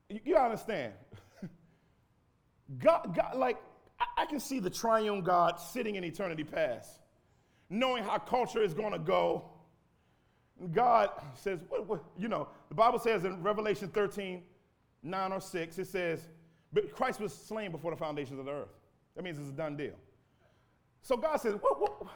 [0.09, 0.93] You, you understand?
[2.79, 3.57] God, God, like,
[3.99, 6.89] I, I can see the triune God sitting in eternity past,
[7.69, 9.45] knowing how culture is going to go.
[10.73, 14.41] God says, what, what, you know, the Bible says in Revelation 13,
[15.03, 16.27] 9 or 6, it says,
[16.73, 18.73] but Christ was slain before the foundations of the earth.
[19.15, 19.95] That means it's a done deal.
[21.01, 22.07] So God says, what, what?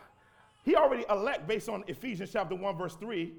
[0.64, 3.34] He already elect based on Ephesians chapter 1, verse 3,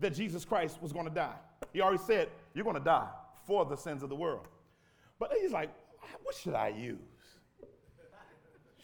[0.00, 1.36] that Jesus Christ was going to die.
[1.72, 3.08] He already said, You're going to die
[3.46, 4.48] for the sins of the world.
[5.18, 5.70] But he's like,
[6.22, 6.98] What should I use?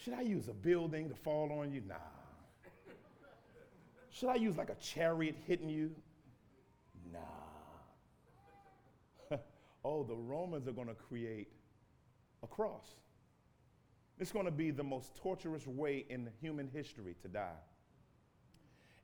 [0.01, 1.83] Should I use a building to fall on you?
[1.87, 1.97] Nah.
[4.11, 5.91] Should I use like a chariot hitting you?
[7.13, 7.19] Nah.
[9.85, 11.49] oh, the Romans are going to create
[12.43, 12.87] a cross.
[14.21, 17.59] It's going to be the most torturous way in human history to die.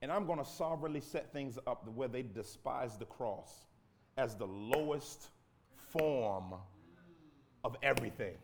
[0.03, 3.67] And I'm going to sovereignly set things up where they despise the cross
[4.19, 5.29] as the lowest
[5.91, 6.55] form
[7.63, 8.35] of everything.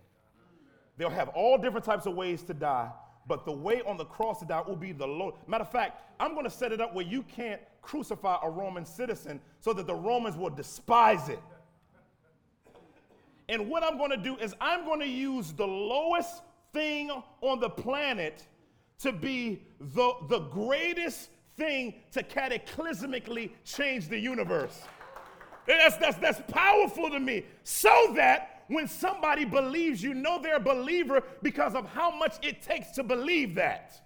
[0.97, 2.91] They'll have all different types of ways to die,
[3.27, 5.37] but the way on the cross to die will be the low.
[5.47, 8.85] Matter of fact, I'm going to set it up where you can't crucify a Roman
[8.85, 11.41] citizen so that the Romans will despise it.
[13.49, 17.61] And what I'm going to do is I'm going to use the lowest thing on
[17.61, 18.47] the planet
[19.01, 24.83] to be the, the greatest thing to cataclysmically change the universe.
[25.67, 27.45] That's, that's, that's powerful to me.
[27.65, 32.63] So that when somebody believes, you know they're a believer because of how much it
[32.63, 34.01] takes to believe that.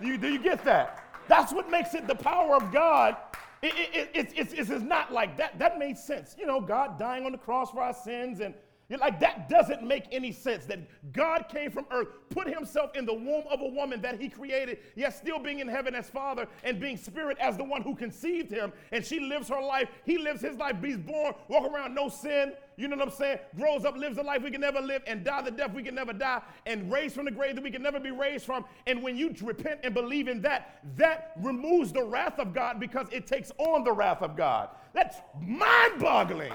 [0.00, 1.04] Do you, do you get that?
[1.28, 3.16] That's what makes it the power of God
[3.62, 5.58] It, it, it, it's, it's, it's not like that.
[5.58, 6.36] That made sense.
[6.38, 8.54] You know, God dying on the cross for our sins and
[8.88, 10.78] you're like, that doesn't make any sense that
[11.12, 14.78] God came from earth, put himself in the womb of a woman that he created,
[14.94, 18.50] yet still being in heaven as father and being spirit as the one who conceived
[18.50, 18.72] him.
[18.92, 19.88] And she lives her life.
[20.04, 20.76] He lives his life.
[20.82, 22.52] He's born, walk around, no sin.
[22.76, 23.38] You know what I'm saying?
[23.56, 25.94] Grows up, lives a life we can never live, and die the death we can
[25.94, 28.66] never die, and raised from the grave that we can never be raised from.
[28.86, 33.08] And when you repent and believe in that, that removes the wrath of God because
[33.10, 34.68] it takes on the wrath of God.
[34.92, 36.52] That's mind boggling.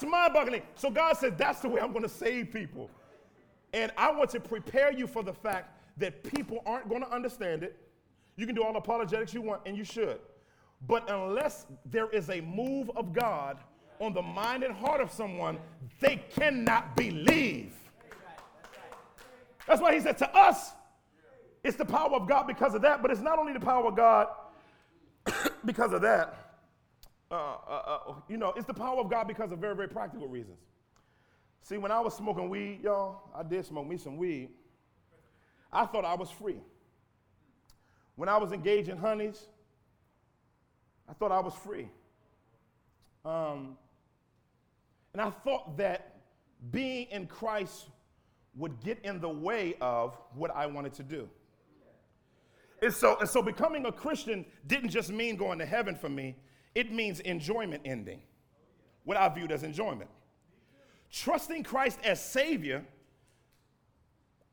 [0.00, 0.62] It's mind boggling.
[0.76, 2.88] So God said, That's the way I'm going to save people.
[3.72, 7.64] And I want to prepare you for the fact that people aren't going to understand
[7.64, 7.76] it.
[8.36, 10.20] You can do all the apologetics you want, and you should.
[10.86, 13.58] But unless there is a move of God
[14.00, 15.58] on the mind and heart of someone,
[15.98, 17.72] they cannot believe.
[19.66, 20.70] That's why he said to us,
[21.64, 23.96] it's the power of God because of that, but it's not only the power of
[23.96, 24.28] God
[25.64, 26.47] because of that.
[27.30, 30.28] Uh, uh, uh, you know, it's the power of God because of very, very practical
[30.28, 30.58] reasons.
[31.60, 34.48] See, when I was smoking weed, y'all, I did smoke me some weed.
[35.72, 36.60] I thought I was free.
[38.16, 39.46] When I was engaged in honeys,
[41.08, 41.88] I thought I was free.
[43.24, 43.76] Um,
[45.12, 46.16] and I thought that
[46.70, 47.88] being in Christ
[48.56, 51.28] would get in the way of what I wanted to do.
[52.82, 56.36] And so, and so becoming a Christian didn't just mean going to heaven for me,
[56.78, 58.20] it means enjoyment ending,
[59.02, 60.08] what I viewed as enjoyment.
[61.10, 62.84] Trusting Christ as Savior,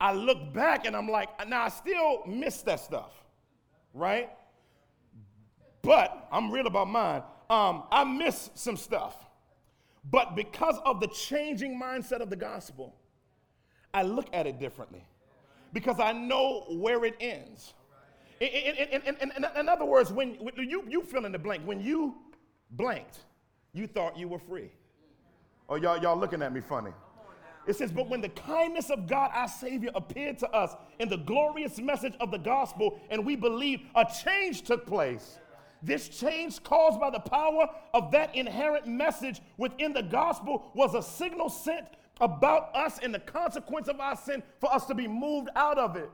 [0.01, 3.11] I look back and I'm like, now I still miss that stuff,
[3.93, 4.31] right?
[5.83, 7.21] But I'm real about mine.
[7.47, 9.15] Um, I miss some stuff.
[10.09, 12.95] But because of the changing mindset of the gospel,
[13.93, 15.05] I look at it differently
[15.73, 17.75] because I know where it ends.
[18.39, 22.15] In, in, in, in, other words, when, you, you fill in the blank, when you
[22.71, 23.19] blanked,
[23.73, 24.69] you thought you were free.
[25.69, 26.91] Oh, y'all, y'all looking at me funny.
[27.67, 31.17] It says, But when the kindness of God, our Savior, appeared to us in the
[31.17, 35.39] glorious message of the gospel, and we believe a change took place.
[35.81, 41.01] This change, caused by the power of that inherent message within the gospel, was a
[41.01, 41.87] signal sent
[42.21, 45.95] about us and the consequence of our sin for us to be moved out of
[45.95, 46.09] it.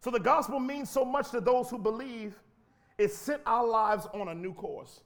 [0.00, 2.34] So the gospel means so much to those who believe,
[2.98, 5.00] it sent our lives on a new course.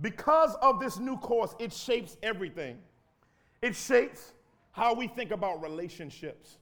[0.00, 2.78] Because of this new course, it shapes everything.
[3.62, 4.32] It shapes
[4.72, 6.58] how we think about relationships.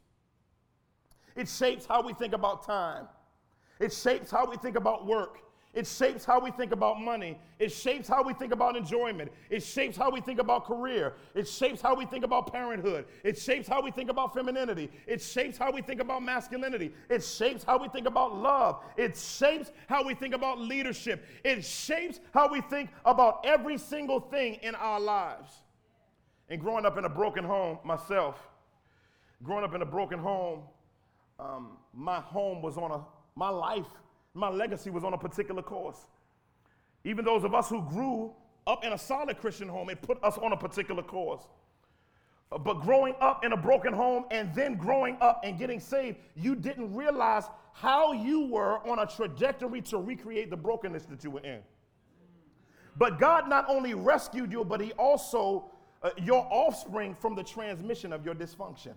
[1.34, 3.06] It shapes how we think about time.
[3.78, 5.38] It shapes how we think about work.
[5.76, 7.38] It shapes how we think about money.
[7.58, 9.30] It shapes how we think about enjoyment.
[9.50, 11.12] It shapes how we think about career.
[11.34, 13.04] It shapes how we think about parenthood.
[13.22, 14.90] It shapes how we think about femininity.
[15.06, 16.94] It shapes how we think about masculinity.
[17.10, 18.80] It shapes how we think about love.
[18.96, 21.22] It shapes how we think about leadership.
[21.44, 25.60] It shapes how we think about every single thing in our lives.
[26.48, 28.48] And growing up in a broken home myself,
[29.42, 30.62] growing up in a broken home,
[31.38, 33.84] um, my home was on a, my life
[34.36, 36.06] my legacy was on a particular course.
[37.04, 38.32] Even those of us who grew
[38.66, 41.42] up in a solid Christian home, it put us on a particular course.
[42.52, 46.18] Uh, but growing up in a broken home and then growing up and getting saved,
[46.34, 51.30] you didn't realize how you were on a trajectory to recreate the brokenness that you
[51.30, 51.60] were in.
[52.98, 55.70] But God not only rescued you, but He also,
[56.02, 58.94] uh, your offspring from the transmission of your dysfunction.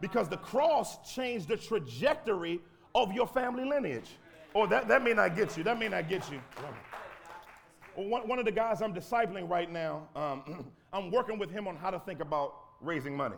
[0.00, 2.60] Because the cross changed the trajectory
[2.94, 4.10] of your family lineage.
[4.54, 5.64] Oh, that, that may not get you.
[5.64, 6.40] That may not get you.
[7.94, 11.76] One, one of the guys I'm discipling right now, um, I'm working with him on
[11.76, 13.36] how to think about raising money.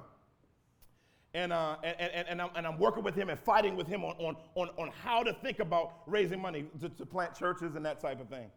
[1.34, 4.04] And, uh, and, and, and, I'm, and I'm working with him and fighting with him
[4.04, 7.84] on, on, on, on how to think about raising money to, to plant churches and
[7.84, 8.50] that type of thing.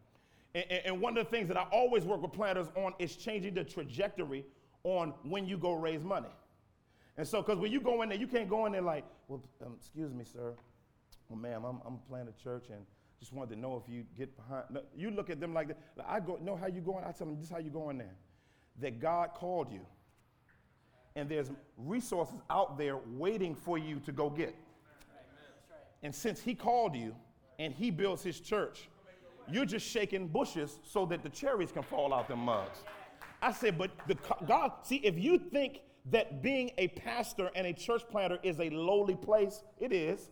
[0.54, 3.56] And, and one of the things that I always work with planters on is changing
[3.56, 4.46] the trajectory
[4.84, 6.30] on when you go raise money.
[7.18, 9.42] And so, because when you go in there, you can't go in there like, well,
[9.66, 10.54] um, excuse me, sir,
[11.30, 12.86] well, ma'am, I'm, I'm a church and
[13.20, 14.66] just wanted to know if you get behind.
[14.70, 15.78] No, you look at them like that.
[16.08, 17.04] I go, know how you going?
[17.04, 18.16] I tell them, this is how you going there.
[18.80, 19.82] That God called you.
[21.16, 24.56] And there's resources out there waiting for you to go get.
[26.04, 27.16] And since he called you
[27.58, 28.88] and he builds his church,
[29.52, 32.84] you're just shaking bushes so that the cherries can fall out the mugs.
[33.42, 34.16] I said, but the
[34.46, 38.70] God, see, if you think that being a pastor and a church planter is a
[38.70, 40.30] lowly place, it is.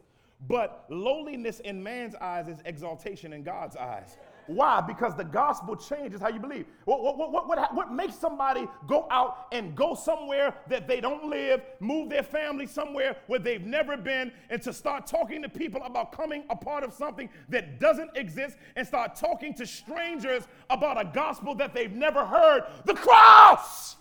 [0.47, 4.17] But lowliness in man's eyes is exaltation in God's eyes.
[4.47, 4.79] Why?
[4.79, 6.67] Because the gospel changes how you believe.
[6.85, 11.25] What, what, what, what, what makes somebody go out and go somewhere that they don't
[11.25, 15.81] live, move their family somewhere where they've never been, and to start talking to people
[15.83, 21.01] about coming a part of something that doesn't exist, and start talking to strangers about
[21.01, 22.65] a gospel that they've never heard?
[22.85, 23.95] The cross!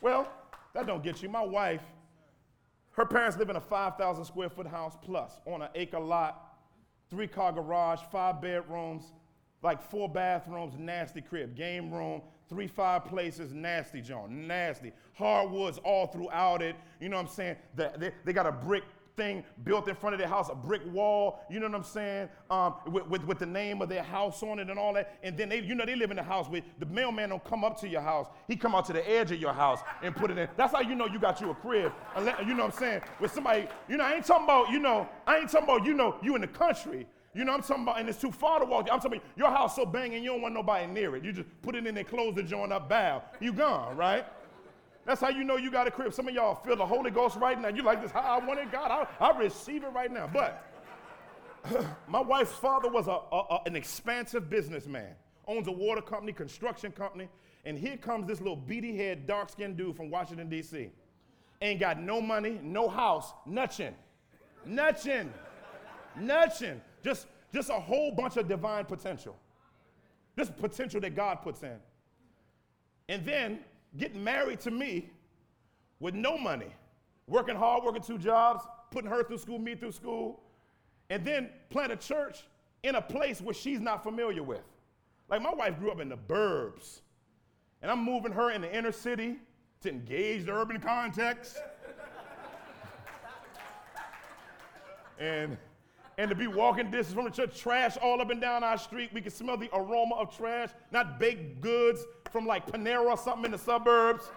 [0.00, 0.26] Well,
[0.72, 1.28] that don't get you.
[1.28, 1.82] My wife,
[2.94, 6.56] her parents live in a 5,000 square foot house plus on an acre lot,
[7.10, 9.12] three car garage, five bedrooms,
[9.62, 14.92] like four bathrooms, nasty crib, game room, three fireplaces, nasty John, nasty.
[15.14, 16.76] Hardwoods all throughout it.
[17.00, 17.56] You know what I'm saying?
[17.74, 18.84] The, they, they got a brick
[19.16, 22.28] thing built in front of their house, a brick wall, you know what I'm saying,
[22.50, 25.18] um, with, with, with, the name of their house on it and all that.
[25.22, 27.64] And then they, you know, they live in the house where the mailman don't come
[27.64, 28.26] up to your house.
[28.48, 30.48] He come out to the edge of your house and put it in.
[30.56, 31.92] That's how you know you got you a crib.
[32.16, 33.02] You know what I'm saying?
[33.20, 35.94] With somebody, you know, I ain't talking about, you know, I ain't talking about, you
[35.94, 37.06] know, you in the country.
[37.34, 38.88] You know, I'm talking about, and it's too far to walk.
[38.92, 41.24] I'm talking about your house so banging, you don't want nobody near it.
[41.24, 43.22] You just put it in there, close the joint up, bow.
[43.40, 44.24] You gone, right?
[45.04, 46.14] That's how you know you got a crib.
[46.14, 47.68] Some of y'all feel the Holy Ghost right now.
[47.68, 48.90] You like this, how I wanted God.
[49.20, 50.30] I, I receive it right now.
[50.32, 50.64] But
[52.08, 55.14] my wife's father was a, a, a, an expansive businessman,
[55.46, 57.28] owns a water company, construction company.
[57.66, 60.90] And here comes this little beady head, dark skinned dude from Washington, D.C.
[61.60, 63.94] Ain't got no money, no house, nothing.
[64.66, 65.32] Nothing.
[66.16, 66.80] nothing.
[67.02, 69.36] Just, just a whole bunch of divine potential.
[70.36, 71.76] This potential that God puts in.
[73.08, 73.60] And then
[73.96, 75.10] getting married to me
[76.00, 76.72] with no money,
[77.26, 80.42] working hard, working two jobs, putting her through school, me through school,
[81.10, 82.44] and then plant a church
[82.82, 84.62] in a place where she's not familiar with.
[85.28, 87.00] Like my wife grew up in the burbs,
[87.82, 89.36] and I'm moving her in the inner city
[89.80, 91.58] to engage the urban context.
[95.18, 95.56] and
[96.18, 99.10] and to be walking distance from the church, trash all up and down our street.
[99.12, 103.46] We can smell the aroma of trash, not baked goods from like Panera or something
[103.46, 104.30] in the suburbs.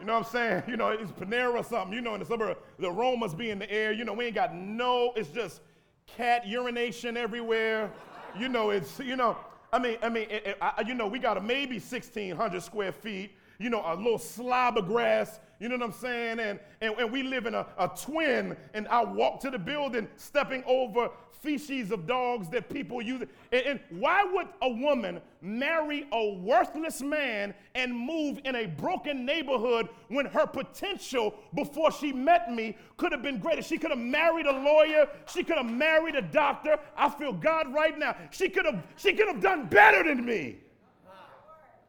[0.00, 0.62] You know what I'm saying?
[0.66, 1.92] You know, it's Panera or something.
[1.92, 3.92] You know, in the suburb, the aromas be in the air.
[3.92, 5.60] You know, we ain't got no, it's just
[6.06, 7.90] cat urination everywhere.
[8.38, 9.36] You know, it's, you know,
[9.72, 12.92] I mean, I mean, it, it, I, you know, we got a maybe 1,600 square
[12.92, 16.40] feet, you know, a little slob of grass you know what I'm saying?
[16.40, 20.08] And, and, and we live in a, a twin, and I walk to the building
[20.16, 23.22] stepping over feces of dogs that people use.
[23.52, 29.24] And, and why would a woman marry a worthless man and move in a broken
[29.24, 33.62] neighborhood when her potential before she met me could have been greater?
[33.62, 36.78] She could have married a lawyer, she could have married a doctor.
[36.96, 38.16] I feel God right now.
[38.30, 40.58] She could have, she could have done better than me.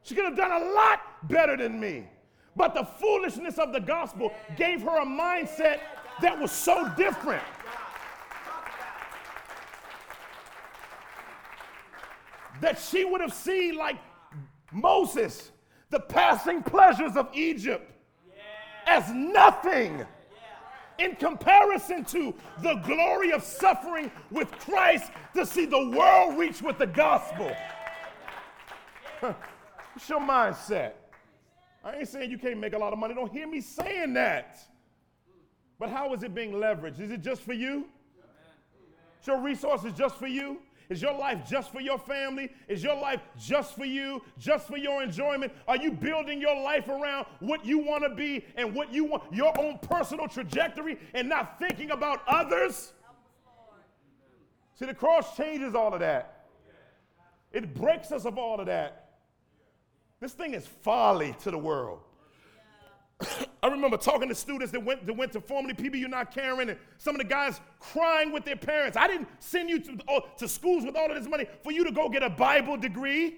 [0.06, 2.08] She could have done a lot better than me.
[2.56, 5.80] But the foolishness of the gospel gave her a mindset
[6.22, 7.42] that was so different.
[12.62, 13.98] That she would have seen, like
[14.72, 15.52] Moses,
[15.90, 17.92] the passing pleasures of Egypt
[18.86, 20.06] as nothing
[21.00, 26.78] in comparison to the glory of suffering with Christ to see the world reach with
[26.78, 27.52] the gospel.
[30.08, 30.94] Your mindset?
[31.84, 33.14] I ain't saying you can't make a lot of money.
[33.14, 34.60] Don't hear me saying that.
[35.80, 37.00] But how is it being leveraged?
[37.00, 37.86] Is it just for you?
[39.22, 40.60] Is your resources just for you?
[40.90, 42.52] Is your life just for your family?
[42.68, 45.52] Is your life just for you, just for your enjoyment?
[45.68, 49.24] Are you building your life around what you want to be and what you want,
[49.34, 52.94] your own personal trajectory, and not thinking about others?
[54.76, 56.46] See, the cross changes all of that.
[57.52, 59.05] It breaks us of all of that.
[60.26, 62.00] This thing is folly to the world.
[63.62, 66.80] I remember talking to students that went, that went to formerly PBU not caring, and
[66.98, 68.98] some of the guys crying with their parents.
[68.98, 71.84] I didn't send you to, oh, to schools with all of this money for you
[71.84, 73.36] to go get a Bible degree.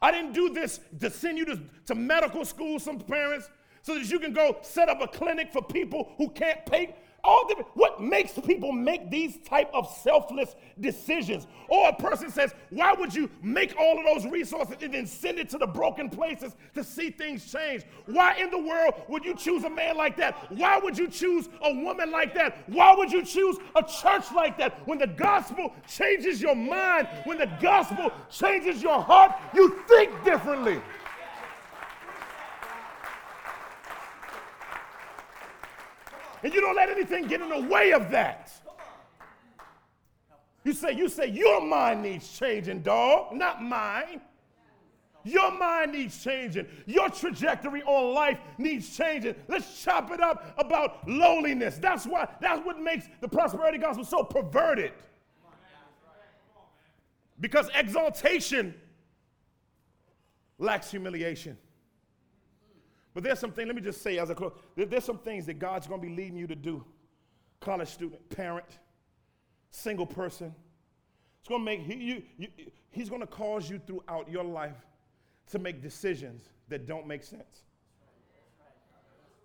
[0.00, 3.50] I didn't do this to send you to, to medical school, some parents,
[3.82, 6.94] so that you can go set up a clinic for people who can't pay,
[7.26, 11.46] all the, what makes people make these type of selfless decisions?
[11.68, 15.38] Or a person says why would you make all of those resources and then send
[15.38, 17.82] it to the broken places to see things change?
[18.06, 20.36] Why in the world would you choose a man like that?
[20.52, 22.68] Why would you choose a woman like that?
[22.68, 24.86] Why would you choose a church like that?
[24.86, 30.80] When the gospel changes your mind when the gospel changes your heart you think differently
[36.42, 38.52] And you don't let anything get in the way of that.
[40.64, 44.20] You say, you say, your mind needs changing, dog, not mine.
[45.26, 46.66] Your mind needs changing.
[46.86, 49.34] Your trajectory on life needs changing.
[49.48, 51.78] Let's chop it up about lowliness.
[51.78, 54.92] That's why that's what makes the prosperity gospel so perverted.
[57.40, 58.74] Because exaltation
[60.58, 61.58] lacks humiliation.
[63.16, 65.46] But there's some things, let me just say as a close, there, there's some things
[65.46, 66.84] that God's going to be leading you to do.
[67.60, 68.66] College student, parent,
[69.70, 70.54] single person.
[71.40, 72.48] It's going to make, he, you, you,
[72.90, 74.76] he's going to cause you throughout your life
[75.50, 77.62] to make decisions that don't make sense.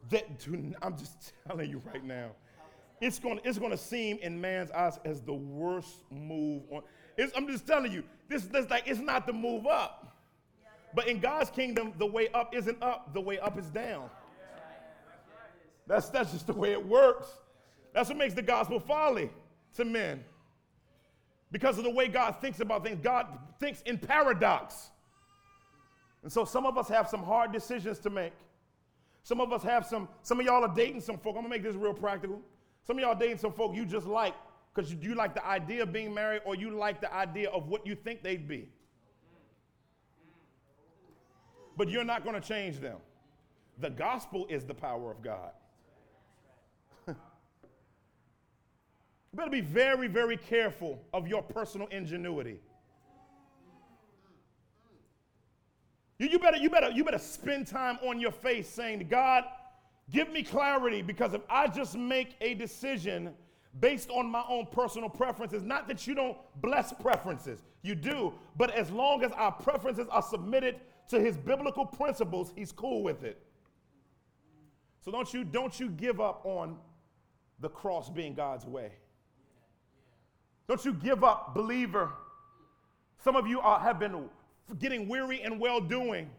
[0.10, 2.32] That do, I'm just telling you right now.
[3.00, 6.82] It's to it's going to seem in man's eyes as the worst move on.
[7.18, 10.11] It's, I'm just telling you, this, this like it's not the move up.
[10.94, 14.10] But in God's kingdom, the way up isn't up, the way up is down.
[15.88, 17.28] That's, that's just the way it works.
[17.94, 19.30] That's what makes the gospel folly
[19.76, 20.24] to men.
[21.52, 23.28] Because of the way God thinks about things, God
[23.60, 24.90] thinks in paradox.
[26.24, 28.34] And so some of us have some hard decisions to make.
[29.24, 31.36] Some of us have some, some of y'all are dating some folk.
[31.36, 32.42] I'm gonna make this real practical.
[32.84, 34.34] Some of y'all dating some folk you just like
[34.74, 37.68] because you, you like the idea of being married or you like the idea of
[37.68, 38.70] what you think they'd be.
[41.78, 42.98] But you're not gonna change them.
[43.80, 45.52] The gospel is the power of God.
[47.08, 47.16] you
[49.34, 52.60] better be very, very careful of your personal ingenuity.
[56.22, 59.44] You, you, better, you, better, you better spend time on your face saying, God,
[60.12, 63.34] give me clarity because if I just make a decision
[63.80, 68.70] based on my own personal preferences, not that you don't bless preferences, you do, but
[68.76, 70.80] as long as our preferences are submitted
[71.12, 73.42] to his biblical principles, he's cool with it.
[75.04, 76.78] So don't you, don't you give up on
[77.60, 78.92] the cross being God's way.
[80.68, 82.12] Don't you give up, believer.
[83.24, 84.30] Some of you are, have been
[84.80, 86.30] getting weary and well doing.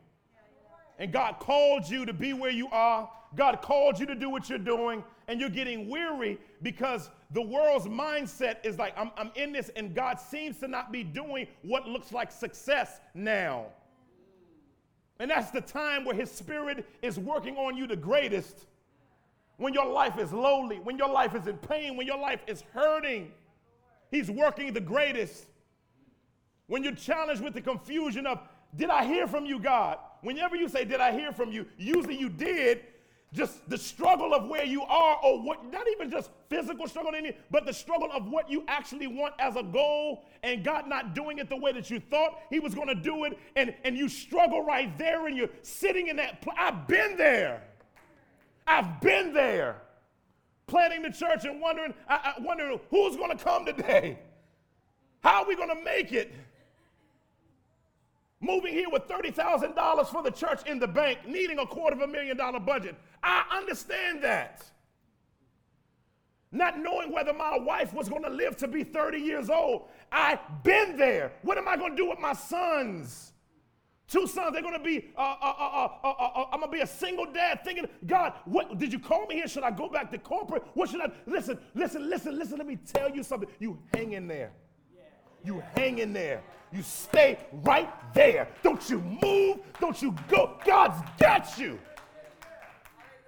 [0.99, 3.11] And God called you to be where you are.
[3.35, 7.87] God called you to do what you're doing, and you're getting weary because the world's
[7.87, 11.89] mindset is like, I'm, I'm in this, and God seems to not be doing what
[11.89, 13.67] looks like success now.
[15.23, 18.67] And that's the time where His Spirit is working on you the greatest.
[19.57, 22.65] When your life is lowly, when your life is in pain, when your life is
[22.75, 23.31] hurting,
[24.11, 25.47] He's working the greatest.
[26.67, 28.41] When you're challenged with the confusion of,
[28.75, 29.99] did I hear from you, God?
[30.23, 32.81] Whenever you say, did I hear from you, usually you did.
[33.33, 37.13] Just the struggle of where you are, or what, not even just physical struggle,
[37.51, 41.39] but the struggle of what you actually want as a goal, and God not doing
[41.39, 44.09] it the way that you thought He was going to do it, and, and you
[44.09, 46.43] struggle right there, and you're sitting in that.
[46.43, 47.63] Pl- I've been there.
[48.67, 49.77] I've been there,
[50.67, 54.19] planning the church and wondering, I, I wondering who's going to come today.
[55.23, 56.33] How are we going to make it?
[58.43, 62.07] Moving here with $30,000 for the church in the bank, needing a quarter of a
[62.07, 62.97] million dollar budget.
[63.23, 64.65] I understand that.
[66.51, 69.89] Not knowing whether my wife was going to live to be 30 years old.
[70.11, 71.33] I've been there.
[71.43, 73.33] What am I going to do with my sons?
[74.07, 77.25] Two sons, they're going to be, uh, uh, uh, I'm going to be a single
[77.25, 79.49] dad thinking, God, what did you call me here?
[79.49, 80.65] Should I go back to corporate?
[80.75, 83.49] What should I, listen, listen, listen, listen, let me tell you something.
[83.59, 84.53] You hang in there.
[85.45, 86.43] You hang in there.
[86.73, 88.49] You stay right there.
[88.63, 89.59] Don't you move.
[89.81, 90.57] Don't you go.
[90.65, 91.79] God's got you.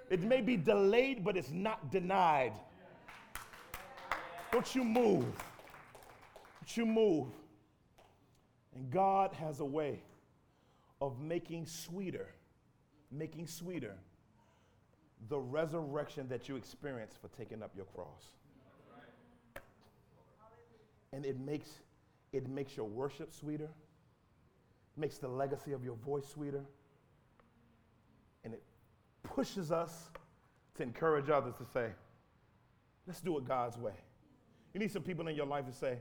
[0.09, 2.53] It may be delayed, but it's not denied.
[4.51, 5.25] Don't you move.
[6.61, 7.27] Don't you move.
[8.75, 9.99] And God has a way
[11.01, 12.27] of making sweeter,
[13.11, 13.95] making sweeter
[15.29, 18.31] the resurrection that you experience for taking up your cross.
[21.13, 21.69] And it makes
[22.35, 23.69] it makes your worship sweeter,
[24.97, 26.63] makes the legacy of your voice sweeter,
[28.43, 28.61] and it
[29.23, 30.09] pushes us
[30.75, 31.89] to encourage others to say,
[33.07, 33.93] let's do it God's way.
[34.73, 35.99] You need some people in your life to say,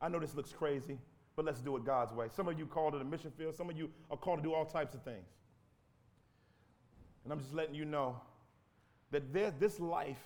[0.00, 0.98] I know this looks crazy,
[1.36, 2.26] but let's do it God's way.
[2.34, 4.52] Some of you called to the mission field, some of you are called to do
[4.52, 5.28] all types of things.
[7.24, 8.20] And I'm just letting you know
[9.10, 10.18] that there, this life,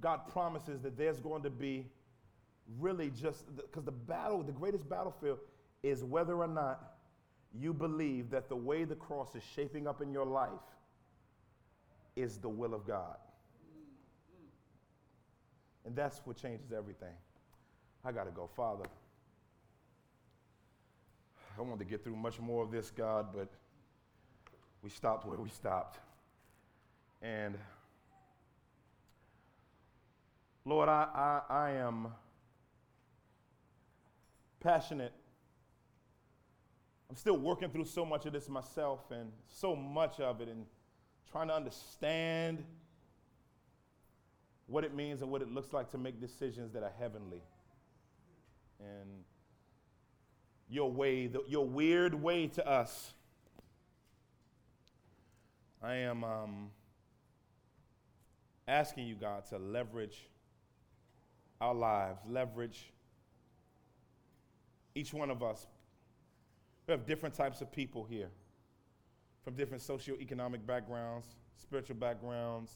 [0.00, 1.86] God promises that there's going to be
[2.78, 5.38] really just because the battle, the greatest battlefield
[5.82, 6.94] is whether or not
[7.58, 10.50] you believe that the way the cross is shaping up in your life
[12.16, 13.16] is the will of God.
[15.84, 17.14] And that's what changes everything.
[18.04, 18.84] I got to go, Father.
[21.58, 23.48] I wanted to get through much more of this, God, but
[24.82, 25.98] we stopped where we stopped.
[27.20, 27.58] And
[30.64, 32.08] Lord, I, I, I am
[34.60, 35.12] passionate.
[37.08, 40.64] I'm still working through so much of this myself and so much of it and
[41.30, 42.62] trying to understand
[44.66, 47.42] what it means and what it looks like to make decisions that are heavenly.
[48.78, 49.24] And
[50.68, 53.12] your way, the, your weird way to us.
[55.82, 56.70] I am um,
[58.68, 60.28] asking you, God, to leverage
[61.60, 62.92] our lives, leverage
[64.94, 65.66] each one of us.
[66.86, 68.30] We have different types of people here
[69.44, 72.72] from different socioeconomic backgrounds, spiritual backgrounds,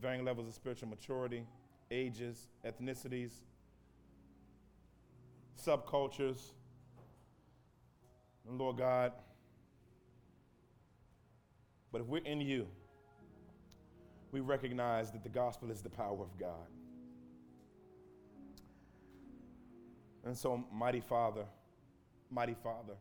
[0.00, 1.44] varying levels of spiritual maturity,
[1.90, 3.32] ages, ethnicities,
[5.62, 6.52] subcultures.
[8.48, 9.12] And Lord God,
[11.92, 12.66] but if we're in you,
[14.32, 16.66] we recognize that the gospel is the power of God.
[20.24, 21.44] And so, mighty Father,
[22.30, 22.94] mighty Father,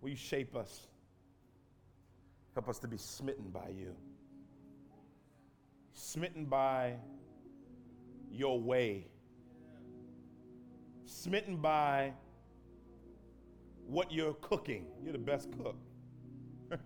[0.00, 0.86] will you shape us?
[2.54, 3.94] Help us to be smitten by you,
[5.94, 6.94] smitten by
[8.30, 9.06] your way,
[11.06, 12.12] smitten by
[13.86, 14.86] what you're cooking.
[15.02, 15.76] You're the best cook.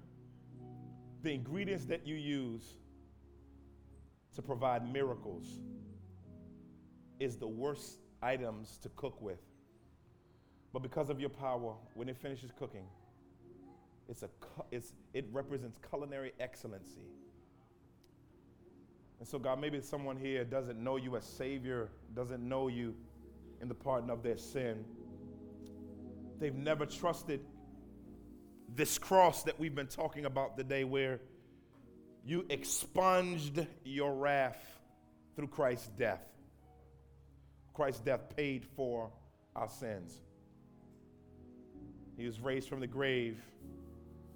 [1.22, 2.76] the ingredients that you use
[4.36, 5.46] to provide miracles
[7.18, 9.40] is the worst items to cook with.
[10.72, 12.86] But because of your power, when it finishes cooking,
[14.08, 14.28] it's a,
[14.70, 17.00] it's, it represents culinary excellency.
[19.18, 22.94] And so, God, maybe someone here doesn't know you as Savior, doesn't know you
[23.62, 24.84] in the pardon of their sin.
[26.38, 27.40] They've never trusted
[28.74, 31.20] this cross that we've been talking about today, where
[32.26, 34.62] you expunged your wrath
[35.34, 36.20] through Christ's death.
[37.76, 39.10] Christ's death paid for
[39.54, 40.22] our sins.
[42.16, 43.36] He was raised from the grave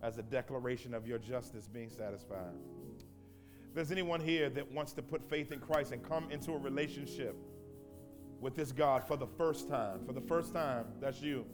[0.02, 2.52] as a declaration of your justice being satisfied.
[3.66, 6.58] If there's anyone here that wants to put faith in Christ and come into a
[6.58, 7.34] relationship
[8.40, 11.46] with this God for the first time, for the first time, that's you.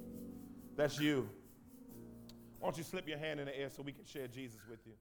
[0.74, 1.28] That's you.
[2.58, 4.80] Why don't you slip your hand in the air so we can share Jesus with
[4.84, 4.94] you?